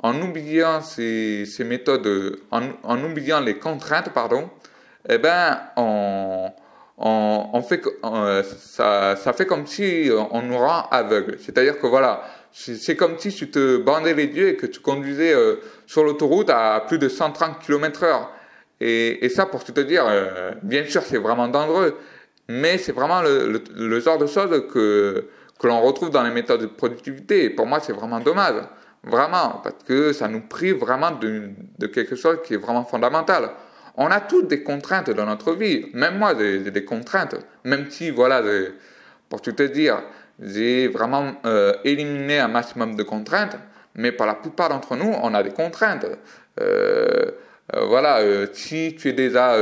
[0.00, 4.48] en oubliant ces, méthodes, en, oubliant les contraintes, pardon,
[5.08, 7.82] eh ben, on, fait,
[8.44, 11.36] ça, ça fait comme si on nous rend aveugle.
[11.40, 15.32] C'est-à-dire que voilà, c'est comme si tu te bandais les yeux et que tu conduisais
[15.32, 18.32] euh, sur l'autoroute à plus de 130 km heure.
[18.80, 21.98] Et, ça, pour te dire, euh, bien sûr, c'est vraiment dangereux,
[22.48, 26.60] mais c'est vraiment le, le, genre de choses que, que l'on retrouve dans les méthodes
[26.60, 27.50] de productivité.
[27.50, 28.62] Pour moi, c'est vraiment dommage.
[29.04, 33.50] Vraiment, parce que ça nous prive vraiment de, quelque chose qui est vraiment fondamental.
[33.96, 35.86] On a toutes des contraintes dans notre vie.
[35.94, 37.36] Même moi, j'ai des contraintes.
[37.64, 38.42] Même si, voilà,
[39.28, 40.02] pour tout te dire,
[40.40, 43.56] j'ai vraiment euh, éliminé un maximum de contraintes.
[43.94, 46.06] Mais pour la plupart d'entre nous, on a des contraintes.
[46.60, 47.30] Euh,
[47.74, 48.20] voilà,
[48.52, 49.56] si tu es déjà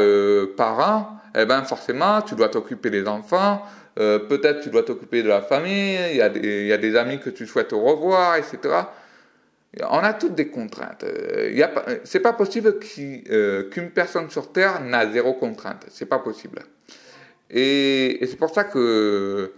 [0.57, 3.63] parent, eh ben forcément, tu dois t'occuper des enfants.
[3.97, 5.99] Peut-être tu dois t'occuper de la famille.
[6.13, 6.23] Il y,
[6.73, 8.85] a des, amis que tu souhaites revoir, etc.
[9.83, 11.05] On a toutes des contraintes.
[11.05, 15.85] Euh, c'est pas possible euh, qu'une personne sur Terre n'a zéro contrainte.
[15.91, 16.61] C'est pas possible.
[17.51, 19.53] Et, c'est pour ça que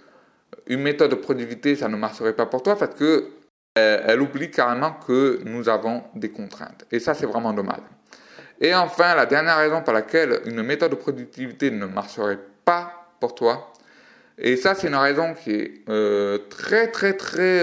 [0.67, 3.29] une méthode de productivité, ça ne marcherait pas pour toi parce que
[3.79, 6.85] euh, elle, oublie carrément que nous avons des contraintes.
[6.91, 7.81] Et ça, c'est vraiment dommage.
[8.61, 13.35] Et enfin, la dernière raison pour laquelle une méthode de productivité ne marcherait pas pour
[13.35, 13.73] toi,
[14.39, 17.61] et ça, c'est une raison qui est très, très, très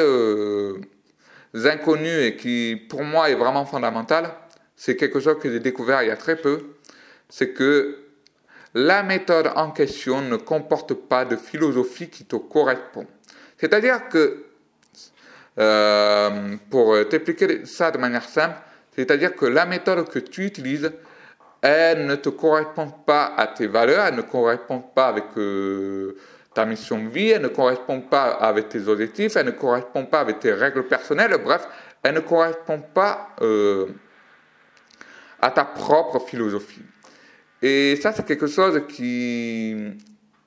[1.53, 4.34] inconnus et qui, pour moi, est vraiment fondamental,
[4.75, 6.75] c'est quelque chose que j'ai découvert il y a très peu,
[7.29, 7.99] c'est que
[8.73, 13.08] la méthode en question ne comporte pas de philosophie qui te correspond.
[13.58, 14.43] C'est-à-dire que,
[15.58, 18.58] euh, pour t'expliquer ça de manière simple,
[18.95, 20.91] c'est-à-dire que la méthode que tu utilises,
[21.62, 26.15] elle ne te correspond pas à tes valeurs, elle ne correspond pas avec euh,
[26.53, 30.19] ta mission de vie, elle ne correspond pas avec tes objectifs, elle ne correspond pas
[30.19, 31.67] avec tes règles personnelles, bref,
[32.03, 33.88] elle ne correspond pas euh,
[35.41, 36.84] à ta propre philosophie.
[37.62, 39.75] Et ça, c'est quelque chose qui,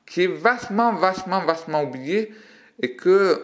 [0.07, 2.33] qui est vastement, vastement, vastement oublié
[2.81, 3.43] et que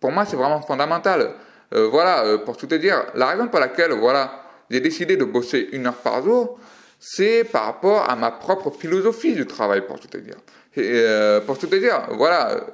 [0.00, 1.34] pour moi, c'est vraiment fondamental.
[1.74, 5.24] Euh, voilà, euh, pour tout te dire, la raison pour laquelle voilà, j'ai décidé de
[5.24, 6.58] bosser une heure par jour,
[6.98, 10.36] c'est par rapport à ma propre philosophie du travail, pour tout te dire.
[10.76, 11.04] Et,
[11.46, 12.64] pour tout te dire, voilà,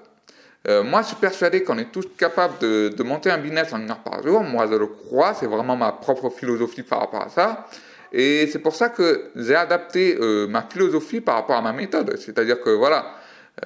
[0.84, 3.90] moi, je suis persuadé qu'on est tous capables de, de, monter un business en une
[3.90, 4.42] heure par jour.
[4.42, 5.34] Moi, je le crois.
[5.34, 7.66] C'est vraiment ma propre philosophie par rapport à ça.
[8.12, 12.16] Et c'est pour ça que j'ai adapté euh, ma philosophie par rapport à ma méthode.
[12.18, 13.14] C'est-à-dire que voilà,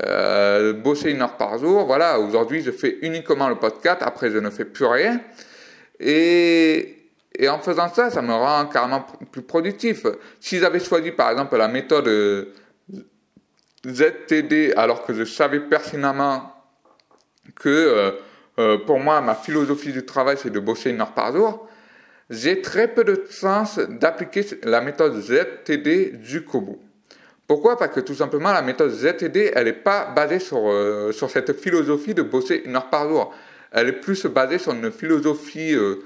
[0.02, 4.38] euh, bosser une heure par jour, voilà, aujourd'hui je fais uniquement le podcast, après je
[4.38, 5.20] ne fais plus rien.
[6.00, 6.96] Et,
[7.38, 10.06] et en faisant ça, ça me rend carrément plus productif.
[10.40, 12.52] Si j'avais choisi par exemple la méthode euh,
[13.86, 16.52] ZTD alors que je savais pertinemment
[17.56, 18.10] que euh,
[18.58, 21.68] euh, pour moi ma philosophie du travail c'est de bosser une heure par jour,
[22.30, 26.80] j'ai très peu de chance d'appliquer la méthode ZTD du Kobo.
[27.46, 27.76] Pourquoi?
[27.76, 31.52] Parce que tout simplement, la méthode ZTD, elle n'est pas basée sur, euh, sur cette
[31.58, 33.34] philosophie de bosser une heure par jour.
[33.70, 35.96] Elle est plus basée sur une philosophie euh,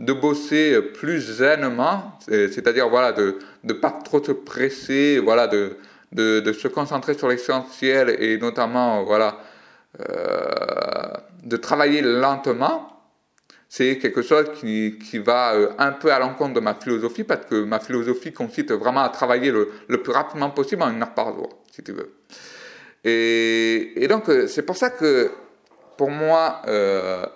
[0.00, 5.76] de bosser plus zainement, c'est-à-dire voilà, de ne pas trop se presser, voilà, de,
[6.12, 9.40] de, de se concentrer sur l'essentiel et notamment voilà,
[10.00, 11.12] euh,
[11.44, 12.97] de travailler lentement
[13.68, 17.44] c'est quelque chose qui, qui va euh, un peu à l'encontre de ma philosophie parce
[17.44, 21.14] que ma philosophie consiste vraiment à travailler le, le plus rapidement possible en une heure
[21.14, 22.14] par jour, si tu veux.
[23.04, 25.30] Et, et donc, euh, c'est pour ça que
[25.98, 27.26] pour moi, euh,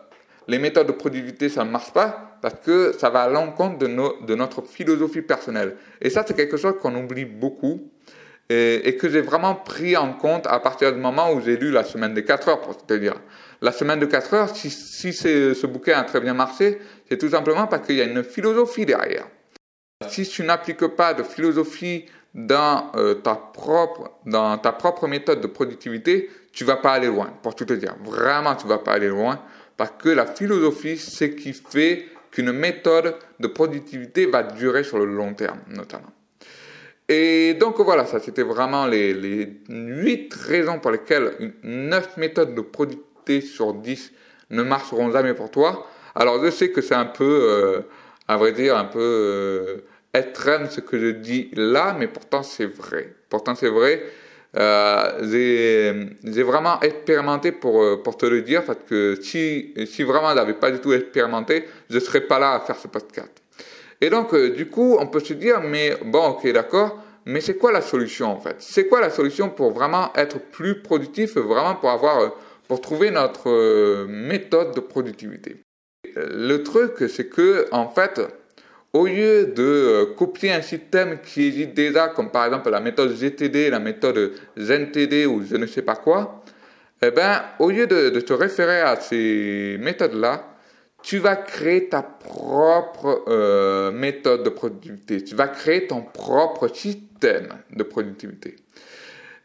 [0.48, 4.26] les méthodes de productivité, ça ne marche pas parce que ça va à l'encontre de,
[4.26, 5.76] de notre philosophie personnelle.
[6.00, 7.90] Et ça, c'est quelque chose qu'on oublie beaucoup
[8.48, 11.70] et, et que j'ai vraiment pris en compte à partir du moment où j'ai lu
[11.70, 13.14] la semaine des 4 heures, pour te dire.
[13.62, 14.70] La semaine de 4 heures, si,
[15.12, 18.84] ce bouquin a très bien marché, c'est tout simplement parce qu'il y a une philosophie
[18.84, 19.28] derrière.
[20.08, 25.46] Si tu n'appliques pas de philosophie dans, euh, ta propre, dans ta propre méthode de
[25.46, 27.94] productivité, tu vas pas aller loin, pour tout te dire.
[28.02, 29.40] Vraiment, tu vas pas aller loin,
[29.76, 34.98] parce que la philosophie, c'est ce qui fait qu'une méthode de productivité va durer sur
[34.98, 36.10] le long terme, notamment.
[37.08, 42.60] Et donc voilà, ça c'était vraiment les, les 8 raisons pour lesquelles 9 méthodes de
[42.60, 44.12] productivité sur 10
[44.50, 45.86] ne marcheront jamais pour toi.
[46.14, 47.80] Alors je sais que c'est un peu, euh,
[48.28, 49.76] à vrai dire, un peu euh,
[50.14, 53.14] extrême ce que je dis là, mais pourtant c'est vrai.
[53.28, 54.02] Pourtant c'est vrai.
[54.54, 60.30] Euh, j'ai vraiment expérimenté pour, euh, pour te le dire, parce que si, si vraiment
[60.30, 63.30] je n'avais pas du tout expérimenté, je ne serais pas là à faire ce podcast.
[64.02, 67.72] Et donc, du coup, on peut se dire, mais bon, ok, d'accord, mais c'est quoi
[67.72, 68.56] la solution en fait?
[68.58, 72.32] C'est quoi la solution pour vraiment être plus productif, vraiment pour avoir
[72.72, 75.62] pour trouver notre euh, méthode de productivité.
[76.16, 78.18] Le truc, c'est que, en fait,
[78.94, 83.14] au lieu de euh, copier un système qui existe déjà, comme par exemple la méthode
[83.14, 86.42] GTD, la méthode ZNTD ou je ne sais pas quoi,
[87.02, 90.56] eh ben, au lieu de, te référer à ces méthodes-là,
[91.02, 95.22] tu vas créer ta propre euh, méthode de productivité.
[95.22, 98.56] Tu vas créer ton propre système de productivité.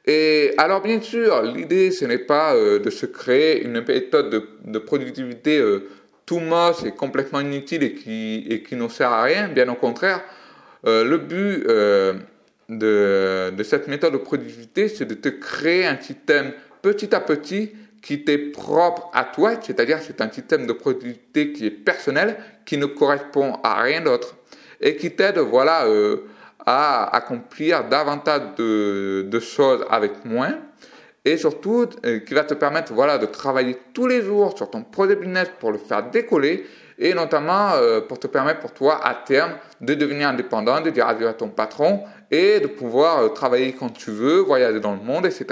[0.07, 4.79] Et alors bien sûr, l'idée ce n'est pas euh, de se créer une méthode de,
[4.79, 5.89] productivité euh,
[6.25, 9.75] tout moche et complètement inutile et qui, et qui ne sert à rien, bien au
[9.75, 10.23] contraire.
[10.85, 11.67] Euh, le but
[12.69, 17.73] de, de, cette méthode de productivité, c'est de te créer un système petit à petit
[18.01, 22.77] qui t'est propre à toi, c'est-à-dire c'est un système de productivité qui est personnel, qui
[22.77, 24.37] ne correspond à rien d'autre
[24.79, 25.85] et qui t'aide, voilà,
[26.67, 30.59] à accomplir davantage de, choses avec moins
[31.23, 34.83] et surtout euh, qui va te permettre voilà, de travailler tous les jours sur ton
[34.83, 36.65] projet business pour le faire décoller
[36.99, 41.07] et notamment euh, pour te permettre pour toi à terme de devenir indépendant, de dire
[41.07, 42.01] adieu à ton patron
[42.31, 45.45] et de pouvoir euh, travailler quand tu veux, voyager dans le monde, etc.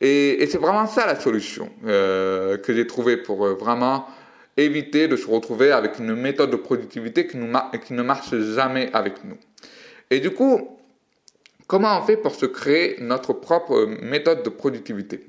[0.00, 4.06] Et, et c'est vraiment ça la solution que j'ai trouvée pour vraiment
[4.56, 7.52] éviter de se retrouver avec une méthode de productivité qui, nous
[7.84, 9.36] qui ne marche jamais avec nous.
[10.10, 10.78] Et du coup,
[11.66, 15.26] comment on fait pour se créer notre propre méthode de productivité?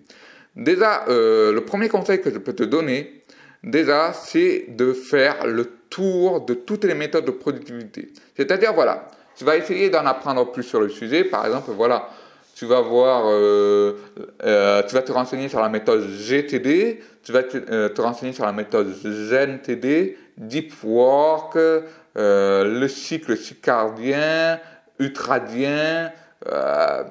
[0.55, 3.23] Déjà, euh, le premier conseil que je peux te donner,
[3.63, 8.09] déjà, c'est de faire le tour de toutes les méthodes de productivité.
[8.35, 11.23] C'est-à-dire, voilà, tu vas essayer d'en apprendre plus sur le sujet.
[11.23, 12.09] Par exemple, voilà,
[12.55, 13.93] tu vas voir, euh,
[14.43, 18.45] euh, tu vas te renseigner sur la méthode GTD, tu vas te, te renseigner sur
[18.45, 21.57] la méthode ZenTD, Deep Work,
[22.15, 24.59] le cycle circadien,
[24.99, 26.11] ultradien,
[26.47, 27.03] euh,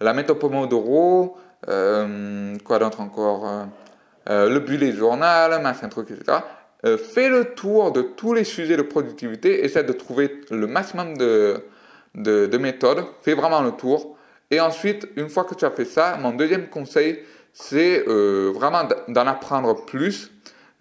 [0.00, 1.36] la méthode Pomodoro,
[1.68, 3.66] euh, quoi d'autre encore,
[4.28, 6.38] le bullet journal, machin truc, etc.
[6.98, 11.64] fais le tour de tous les sujets de productivité, essaie de trouver le maximum de,
[12.14, 14.16] de, de méthodes, fais vraiment le tour.
[14.50, 17.20] Et ensuite, une fois que tu as fait ça, mon deuxième conseil,
[17.52, 20.30] c'est euh, vraiment d'en apprendre plus,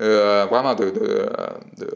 [0.01, 1.87] euh, vraiment de, de,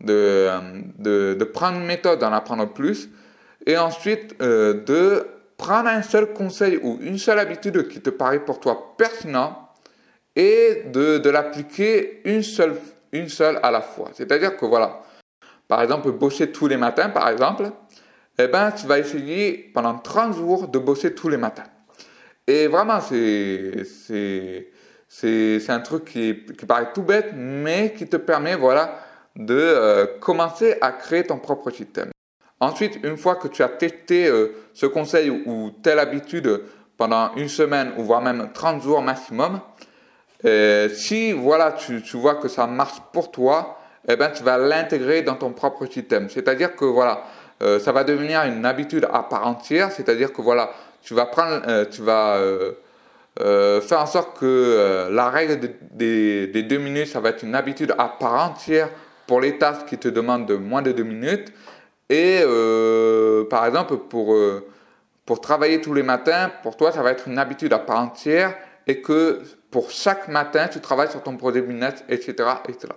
[0.00, 3.08] de, prendre une méthode, d'en apprendre plus,
[3.66, 5.26] et ensuite euh, de
[5.56, 9.68] prendre un seul conseil ou une seule habitude qui te paraît pour toi pertinent
[10.36, 12.76] et de, l'appliquer une seule,
[13.12, 14.10] une seule à la fois.
[14.12, 15.02] C'est-à-dire que voilà,
[15.68, 17.70] par exemple, bosser tous les matins, par exemple,
[18.38, 21.64] eh ben, tu vas essayer pendant 30 jours de bosser tous les matins.
[22.46, 24.66] Et vraiment, c'est,
[25.68, 28.98] un truc qui, qui, paraît tout bête, mais qui te permet, voilà,
[29.36, 32.10] de euh, commencer à créer ton propre système.
[32.60, 36.62] Ensuite, une fois que tu as testé euh, ce conseil ou, telle habitude
[36.96, 39.60] pendant une semaine ou voire même 30 jours maximum,
[40.44, 45.22] euh, si voilà, tu, vois que ça marche pour toi, eh ben, tu vas l'intégrer
[45.22, 46.28] dans ton propre système.
[46.28, 47.24] C'est-à-dire que voilà,
[47.80, 50.70] ça va devenir une habitude à part entière, c'est-à-dire que voilà,
[51.02, 52.38] tu vas prendre, tu vas
[53.38, 58.08] faire en sorte que la règle des, deux minutes, ça va être une habitude à
[58.08, 58.90] part entière
[59.26, 61.52] pour les tâches qui te demandent de moins de deux minutes.
[62.10, 62.42] Et
[63.50, 64.36] par exemple, pour,
[65.24, 68.54] pour travailler tous les matins, pour toi, ça va être une habitude à part entière
[68.86, 72.88] et que pour chaque matin, tu travailles sur ton projet business, etc., etc.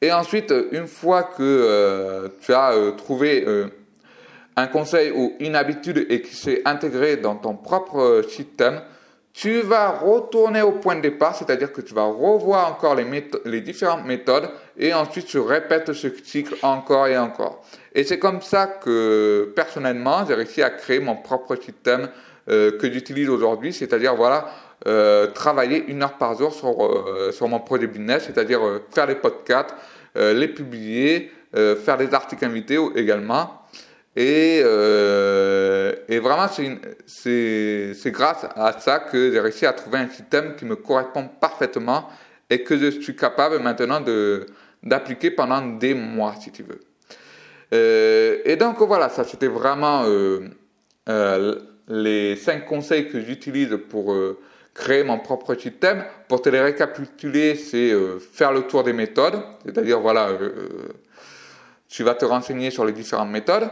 [0.00, 3.68] Et ensuite, une fois que euh, tu as euh, trouvé euh,
[4.56, 8.82] un conseil ou une habitude et qui s'est intégré dans ton propre système,
[9.34, 14.06] tu vas retourner au point de départ, c'est-à-dire que tu vas revoir encore les, différentes
[14.06, 17.62] méthodes et ensuite tu répètes ce cycle encore et encore.
[17.94, 22.08] Et c'est comme ça que personnellement, j'ai réussi à créer mon propre système
[22.46, 24.46] que j'utilise aujourd'hui, c'est-à-dire voilà,
[24.86, 29.06] euh, travailler une heure par jour sur, euh, sur mon projet business, c'est-à-dire euh, faire
[29.06, 29.74] les podcasts,
[30.14, 33.63] les publier, faire des articles invités également.
[34.16, 36.46] Et, et vraiment,
[37.06, 42.08] c'est grâce à ça que j'ai réussi à trouver un système qui me correspond parfaitement
[42.48, 44.00] et que je suis capable maintenant
[44.82, 46.80] d'appliquer pendant des mois, si tu veux.
[48.44, 50.04] et donc voilà, ça c'était vraiment
[51.88, 54.14] les cinq conseils que j'utilise pour
[54.74, 56.04] créer mon propre système.
[56.28, 60.88] Pour te les récapituler, c'est euh, faire le tour des méthodes, c'est-à-dire voilà, euh,
[61.88, 63.70] tu vas te renseigner sur les différentes méthodes.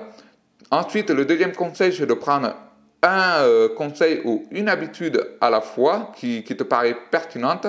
[0.73, 2.57] Ensuite, le deuxième conseil, c'est de prendre
[3.05, 7.69] un euh, conseil ou une habitude à la fois qui, te paraît pertinente.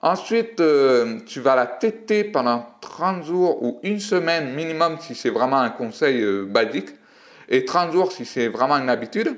[0.00, 0.62] Ensuite,
[1.26, 5.70] tu vas la têter pendant 30 jours ou une semaine minimum si c'est vraiment un
[5.70, 6.88] conseil basique
[7.48, 9.36] et 30 jours si c'est vraiment une habitude.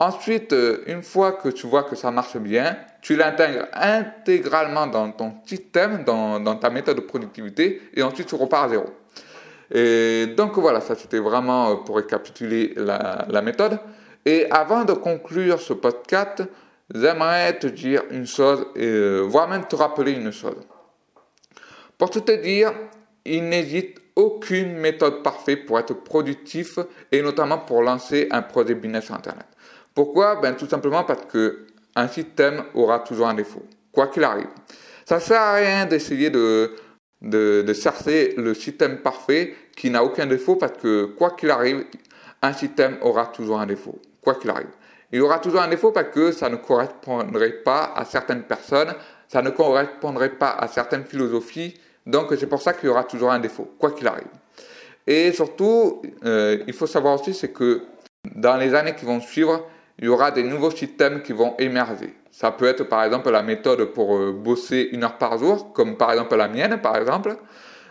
[0.00, 5.12] Ensuite, euh, une fois que tu vois que ça marche bien, tu l'intègres intégralement dans
[5.12, 8.86] ton système, dans, dans, ta méthode de productivité, et ensuite tu repars à zéro.
[9.72, 13.78] Et donc voilà, ça c'était vraiment euh, pour récapituler la, méthode.
[14.26, 16.42] Et avant de conclure ce podcast,
[16.92, 20.56] j'aimerais te dire une chose, euh, voire même te rappeler une chose.
[21.96, 22.72] Pour tout te dire,
[23.24, 26.78] il n'existe aucune méthode parfaite pour être productif
[27.12, 29.46] et notamment pour lancer un projet business Internet.
[29.94, 30.36] Pourquoi?
[30.36, 34.48] Ben, Tout simplement parce que un système aura toujours un défaut, quoi qu'il arrive.
[35.04, 36.72] Ça sert à rien d'essayer de,
[37.22, 41.84] de, de chercher le système parfait qui n'a aucun défaut parce que quoi qu'il arrive,
[42.42, 44.70] un système aura toujours un défaut, quoi qu'il arrive.
[45.12, 48.94] Il y aura toujours un défaut parce que ça ne correspondrait pas à certaines personnes,
[49.28, 51.74] ça ne correspondrait pas à certaines philosophies,
[52.06, 54.28] donc c'est pour ça qu'il y aura toujours un défaut, quoi qu'il arrive.
[55.06, 57.82] Et surtout, euh, il faut savoir aussi, c'est que
[58.34, 59.66] dans les années qui vont suivre,
[59.98, 62.14] il y aura des nouveaux systèmes qui vont émerger.
[62.30, 65.96] Ça peut être par exemple la méthode pour euh, bosser une heure par jour, comme
[65.96, 67.36] par exemple la mienne par exemple.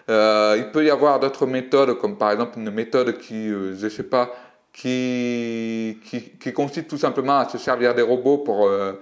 [0.10, 3.88] Euh, il peut y avoir d'autres méthodes, comme par exemple une méthode qui, euh, je
[3.90, 4.34] sais pas,
[4.74, 8.94] qui, qui, qui, consiste tout simplement à se servir des robots pour, euh,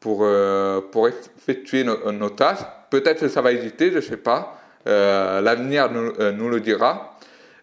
[0.00, 2.64] pour, euh, pour effectuer nos, tâches.
[2.90, 4.54] Peut-être que ça va hésiter, je sais pas.
[4.86, 7.14] L'avenir nous, nous le dira.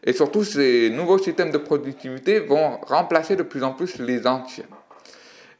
[0.03, 4.65] Et surtout, ces nouveaux systèmes de productivité vont remplacer de plus en plus les anciens.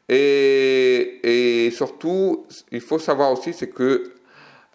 [0.10, 4.14] Et, surtout, il faut savoir aussi, c'est que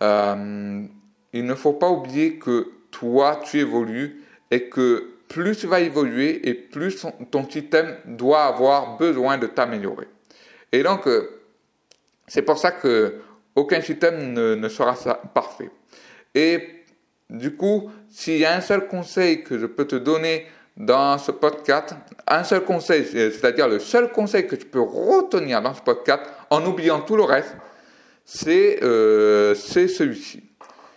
[0.03, 0.85] euh,
[1.33, 6.49] il ne faut pas oublier que toi, tu évolues et que plus tu vas évoluer
[6.49, 10.09] et plus ton, système doit avoir besoin de t'améliorer.
[10.73, 11.41] Et donc, euh,
[12.27, 13.21] c'est pour ça que
[13.55, 14.95] aucun système ne sera
[15.35, 15.71] parfait.
[16.35, 16.85] Et
[17.29, 20.47] du coup, s'il y a un seul conseil que je peux te donner
[20.81, 21.95] dans ce podcast,
[22.27, 26.65] un seul conseil, c'est-à-dire le seul conseil que tu peux retenir dans ce podcast, en
[26.65, 27.55] oubliant tout le reste,
[28.25, 30.43] c'est euh, celui-ci.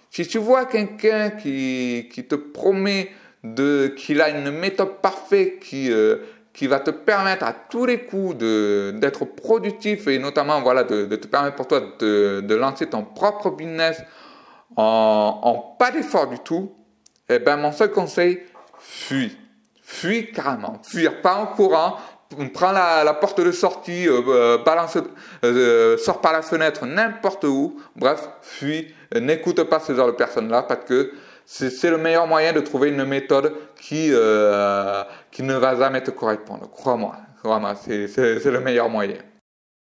[0.09, 3.11] Si tu vois quelqu'un qui, qui te promet
[3.43, 5.91] de qu'il a une méthode parfaite qui
[6.53, 11.27] qui va te permettre à tous les coups d'être productif et notamment voilà de, te
[11.27, 14.01] permettre pour toi de, de lancer ton propre business
[14.75, 16.73] en, en pas d'effort du tout,
[17.29, 18.39] eh ben mon seul conseil,
[18.79, 19.37] fuis.
[19.85, 20.79] Fuis carrément.
[20.81, 21.97] Fuir, pas en courant,
[22.53, 24.97] prends la, la porte de sortie, euh, euh balance,
[25.43, 27.79] euh, sors par la fenêtre, n'importe où.
[27.95, 28.93] Bref, fuis.
[29.19, 31.11] N'écoute pas ce genre de personnes-là parce que
[31.45, 36.11] c'est le meilleur moyen de trouver une méthode qui, euh, qui ne va jamais te
[36.11, 36.69] correspondre.
[36.71, 39.17] Crois-moi, crois-moi, c'est le meilleur moyen.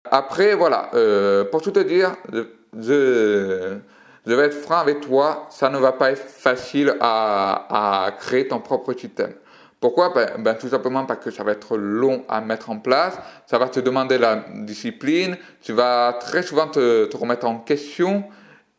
[0.09, 3.77] Après, voilà, euh, pour tout te dire, je,
[4.25, 8.47] je vais être franc avec toi, ça ne va pas être facile à, à créer
[8.47, 9.33] ton propre système.
[9.82, 10.13] Pourquoi?
[10.13, 13.17] Ben, ben, Tout simplement parce que ça va être long à mettre en place,
[13.47, 18.23] ça va te demander la discipline, tu vas très souvent te, remettre en question,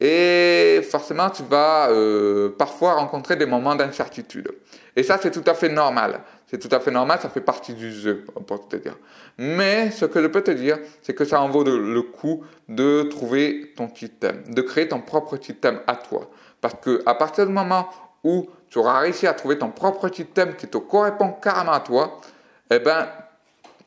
[0.00, 4.48] et forcément, tu vas euh, parfois rencontrer des moments d'incertitude.
[4.94, 6.20] Et ça, c'est tout à fait normal.
[6.46, 8.96] C'est tout à fait normal, ça fait partie du jeu, pour te dire.
[9.38, 13.02] Mais ce que je peux te dire, c'est que ça en vaut le coup de
[13.04, 16.30] trouver ton système, de créer ton propre système à toi.
[16.60, 17.88] Parce que à partir du moment
[18.22, 22.22] où tu auras réussi à trouver ton propre système qui te correspond carrément à toi,
[22.70, 23.06] eh ben,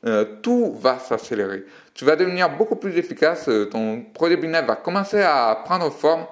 [0.05, 1.65] euh, tout va s'accélérer.
[1.95, 6.27] Tu vas devenir beaucoup plus efficace, euh, ton projet business va commencer à prendre forme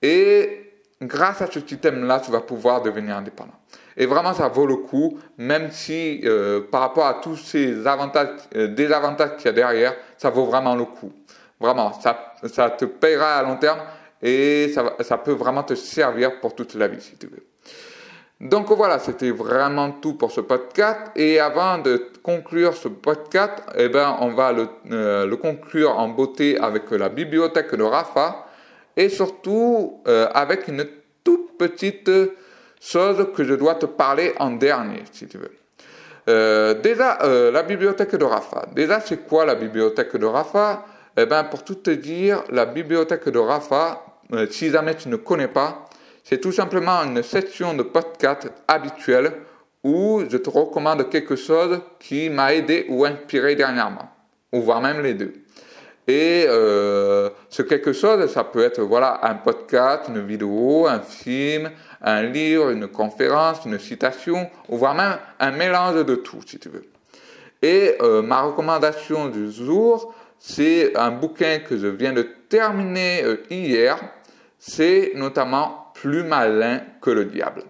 [0.00, 0.70] et
[1.02, 3.58] grâce à ce système-là, tu vas pouvoir devenir indépendant.
[3.96, 8.36] Et vraiment, ça vaut le coup, même si euh, par rapport à tous ces avantages,
[8.52, 11.12] désavantages qu'il y a derrière, ça vaut vraiment le coup.
[11.58, 13.80] Vraiment, ça, ça te payera à long terme
[14.22, 17.42] et ça, ça peut vraiment te servir pour toute la vie si tu veux.
[18.40, 21.00] Donc voilà, c'était vraiment tout pour ce podcast.
[21.16, 26.58] Et avant de conclure ce podcast, eh ben, on va le, euh, conclure en beauté
[26.58, 28.46] avec la bibliothèque de Rafa
[28.94, 30.86] et surtout euh, avec une
[31.24, 32.10] toute petite
[32.78, 35.52] chose que je dois te parler en dernier, si tu veux.
[36.28, 37.18] Euh, déjà,
[37.50, 38.66] la bibliothèque de Rafa.
[38.74, 40.84] Déjà, c'est quoi la bibliothèque de Rafa?
[41.16, 44.04] Eh ben, pour tout te dire, la bibliothèque de Rafa,
[44.50, 45.86] si jamais tu ne connais pas,
[46.28, 49.30] c'est tout simplement une section de podcast habituelle
[49.84, 54.10] où je te recommande quelque chose qui m'a aidé ou inspiré dernièrement,
[54.52, 55.34] ou voire même les deux.
[56.08, 61.70] Et euh, ce quelque chose, ça peut être voilà un podcast, une vidéo, un film,
[62.02, 66.68] un livre, une conférence, une citation, ou voire même un mélange de tout, si tu
[66.68, 66.86] veux.
[67.62, 73.36] Et euh, ma recommandation du jour, c'est un bouquin que je viens de terminer euh,
[73.48, 73.96] hier.
[74.58, 77.62] C'est notamment plus malin que le diable.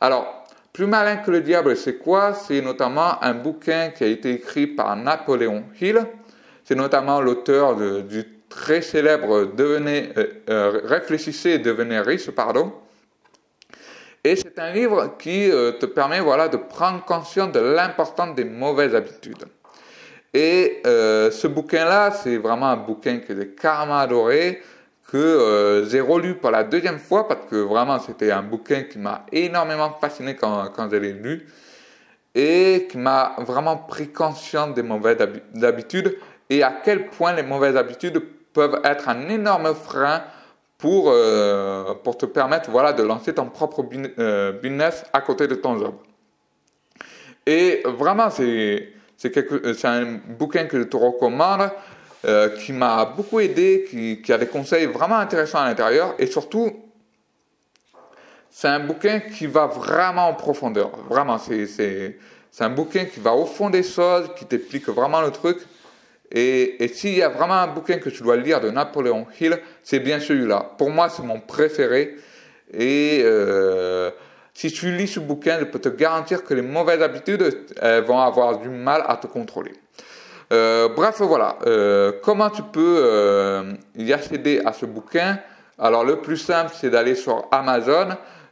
[0.00, 2.34] Alors, plus malin que le diable, c'est quoi?
[2.34, 6.04] C'est notamment un bouquin qui a été écrit par Napoléon Hill.
[6.64, 12.72] C'est notamment l'auteur du très célèbre Devenez, euh, euh, Réfléchissez et devenez riche, pardon.
[14.22, 18.44] Et c'est un livre qui euh, te permet voilà, de prendre conscience de l'importance des
[18.44, 19.44] mauvaises habitudes.
[20.32, 24.60] Et ce bouquin-là, c'est vraiment un bouquin que j'ai carrément adoré
[25.06, 28.98] que euh, j'ai relu pour la deuxième fois parce que vraiment c'était un bouquin qui
[28.98, 31.46] m'a énormément fasciné quand, quand je l'ai lu
[32.34, 35.18] et qui m'a vraiment pris conscience des mauvaises
[35.62, 36.16] habitudes
[36.50, 38.20] et à quel point les mauvaises habitudes
[38.52, 40.22] peuvent être un énorme frein
[40.78, 43.84] pour, euh, pour te permettre voilà, de lancer ton propre
[44.18, 45.94] euh, business à côté de ton job.
[47.46, 51.70] Et vraiment, c'est, c'est un bouquin que je te recommande.
[52.26, 56.26] Euh, qui m'a beaucoup aidé, qui, qui, a des conseils vraiment intéressants à l'intérieur et
[56.26, 56.72] surtout,
[58.50, 60.90] c'est un bouquin qui va vraiment en profondeur.
[61.10, 62.16] Vraiment, c'est
[62.60, 65.58] un bouquin qui va au fond des choses, qui t'explique vraiment le truc.
[66.32, 69.58] Et, et s'il y a vraiment un bouquin que tu dois lire de Napoléon Hill,
[69.82, 70.72] c'est bien celui-là.
[70.78, 72.16] Pour moi, c'est mon préféré.
[72.72, 74.10] Et euh,
[74.54, 78.18] si tu lis ce bouquin, je peux te garantir que les mauvaises habitudes elles vont
[78.18, 79.72] avoir du mal à te contrôler.
[80.54, 81.58] Euh, bref, voilà.
[81.66, 85.38] Euh, comment tu peux euh, y accéder à ce bouquin?
[85.78, 88.10] Alors, le plus simple, c'est d'aller sur Amazon.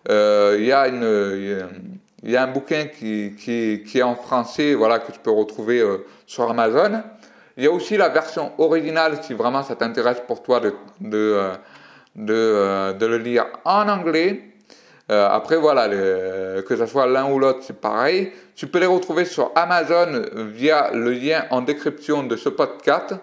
[0.08, 5.80] Il y, a un bouquin qui, est en français, voilà, que tu peux retrouver
[6.26, 7.02] sur Amazon.
[7.56, 11.52] Il y a aussi la version originale, si vraiment ça t'intéresse pour toi de
[12.16, 14.51] le lire en anglais.
[15.12, 18.32] Euh, après, voilà, que ce soit l'un ou l'autre, c'est pareil.
[18.54, 23.14] Tu peux les retrouver sur Amazon via le lien en description de ce podcast.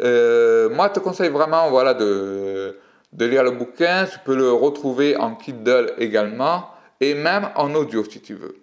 [0.00, 2.74] Euh, moi, je te conseille vraiment voilà, de,
[3.16, 4.06] lire le bouquin.
[4.10, 6.70] Tu peux le retrouver en Kindle également
[7.00, 8.56] et même en audio si tu veux.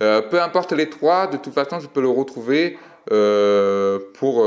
[0.00, 2.78] Euh, peu importe les trois, de toute façon, tu peux le retrouver
[4.14, 4.46] pour,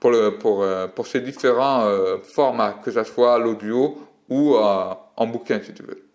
[0.00, 0.64] pour, pour,
[0.94, 1.86] pour ces différents
[2.22, 3.98] formats, que ce soit l'audio
[4.30, 6.11] ou en bouquin si tu veux.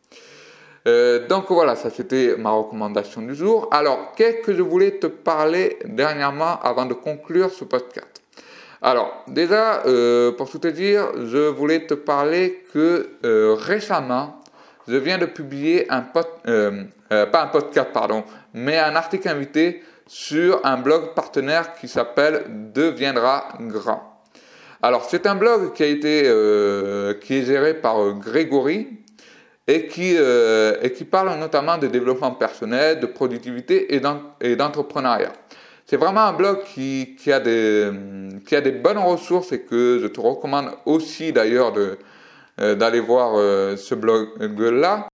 [0.88, 3.68] Euh, donc voilà, ça c'était ma recommandation du jour.
[3.72, 8.22] Alors, qu'est-ce que je voulais te parler dernièrement avant de conclure ce podcast?
[8.82, 14.42] Alors, déjà, euh, pour tout te dire, je voulais te parler que euh, récemment,
[14.88, 18.24] je viens de publier un pod, pas un podcast, pardon,
[18.54, 24.22] mais un article invité sur un blog partenaire qui s'appelle Deviendra grand.
[24.82, 26.22] Alors, c'est un blog qui a été,
[27.20, 28.88] qui est géré par Grégory,
[29.68, 35.34] et qui, euh, et qui parle notamment de développement personnel, de productivité et d'entrepreneuriat.
[35.86, 37.92] C'est vraiment un blog qui, qui, a des,
[38.46, 41.74] qui a des bonnes ressources et que je te recommande aussi d'ailleurs
[42.60, 45.08] euh, d'aller voir euh, ce blog-là.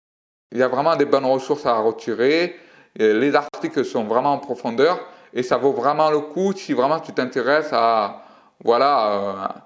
[0.52, 2.56] Il y a vraiment des bonnes ressources à retirer.
[2.96, 7.12] Les articles sont vraiment en profondeur et ça vaut vraiment le coup si vraiment tu
[7.12, 8.22] t'intéresses à,
[8.64, 9.64] voilà,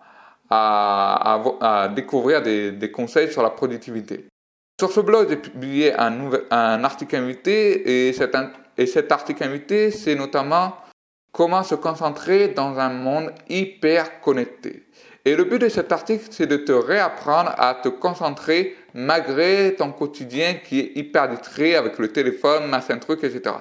[0.48, 4.24] à, à, à découvrir des, des conseils sur la productivité.
[4.80, 8.36] Sur ce blog, j'ai publié un, article invité et cet,
[8.76, 10.76] et cet article invité, c'est notamment
[11.32, 14.84] comment se concentrer dans un monde hyper connecté.
[15.24, 19.90] Et le but de cet article, c'est de te réapprendre à te concentrer malgré ton
[19.90, 23.56] quotidien qui est hyper distrait avec le téléphone, machin truc, etc.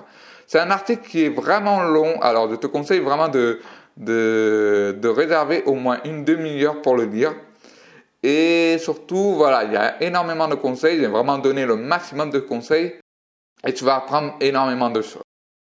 [0.45, 3.59] C'est un article qui est vraiment long, alors je te conseille vraiment de,
[3.97, 7.33] de, de réserver au moins une demi-heure pour le lire.
[8.23, 10.99] Et surtout, voilà, il y a énormément de conseils.
[10.99, 12.95] J'ai vraiment donné le maximum de conseils
[13.65, 15.21] et tu vas apprendre énormément de choses.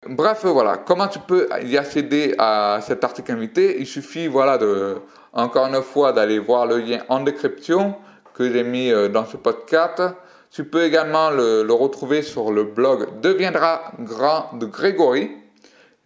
[0.07, 3.77] Bref, voilà, comment tu peux y accéder à cet article invité?
[3.79, 4.97] Il suffit, voilà, de,
[5.33, 7.95] encore une fois, d'aller voir le lien en description
[8.35, 10.03] que j'ai mis euh, dans ce podcast.
[10.51, 15.31] Tu peux également le, retrouver sur le blog Deviendra grand de Grégory.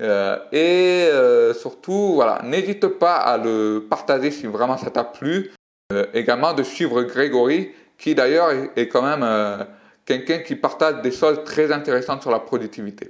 [0.02, 5.52] Euh, et euh, surtout, voilà, n'hésite pas à le partager si vraiment ça t'a plu.
[5.92, 9.64] Euh, également de suivre Grégory, qui d'ailleurs est, quand même euh,
[10.06, 13.10] quelqu'un qui partage des choses très intéressantes sur la productivité.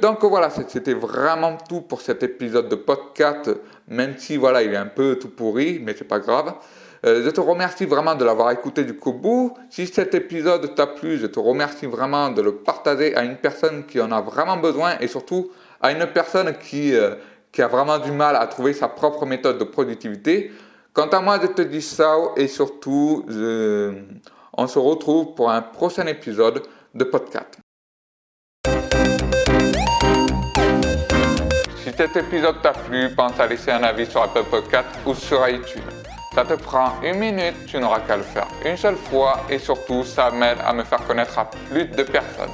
[0.00, 3.50] Donc voilà, c'était vraiment tout pour cet épisode de podcast,
[3.88, 6.54] même si voilà, il est un peu tout pourri, mais c'est pas grave.
[7.04, 9.54] Euh, je te remercie vraiment de l'avoir écouté du coup bout.
[9.68, 13.84] Si cet épisode t'a plu, je te remercie vraiment de le partager à une personne
[13.84, 15.50] qui en a vraiment besoin et surtout
[15.80, 16.94] à une personne qui,
[17.50, 20.52] qui a vraiment du mal à trouver sa propre méthode de productivité.
[20.96, 23.22] Quant à moi, je te dis ça et surtout,
[24.56, 26.62] on se retrouve pour un prochain épisode
[26.94, 27.58] de podcast.
[31.84, 35.46] Si cet épisode t'a plu, pense à laisser un avis sur Apple Podcast ou sur
[35.46, 35.82] iTunes.
[36.34, 40.02] Ça te prend une minute, tu n'auras qu'à le faire une seule fois et surtout,
[40.02, 42.48] ça m'aide à me faire connaître à plus de personnes.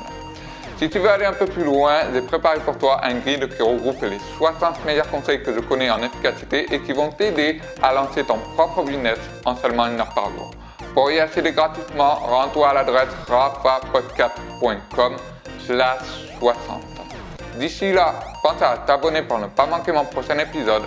[0.83, 3.63] Si tu veux aller un peu plus loin, j'ai préparé pour toi un guide qui
[3.63, 7.93] regroupe les 60 meilleurs conseils que je connais en efficacité et qui vont t'aider à
[7.93, 10.51] lancer ton propre business en seulement une heure par jour.
[10.93, 15.17] Pour y accéder gratuitement, rends-toi à l'adresse rafapodcast.com
[15.65, 16.03] slash
[16.41, 16.83] 60.
[17.61, 20.83] D'ici là, pense à t'abonner pour ne pas manquer mon prochain épisode.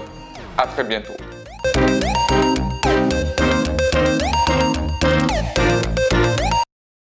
[0.58, 1.14] À très bientôt.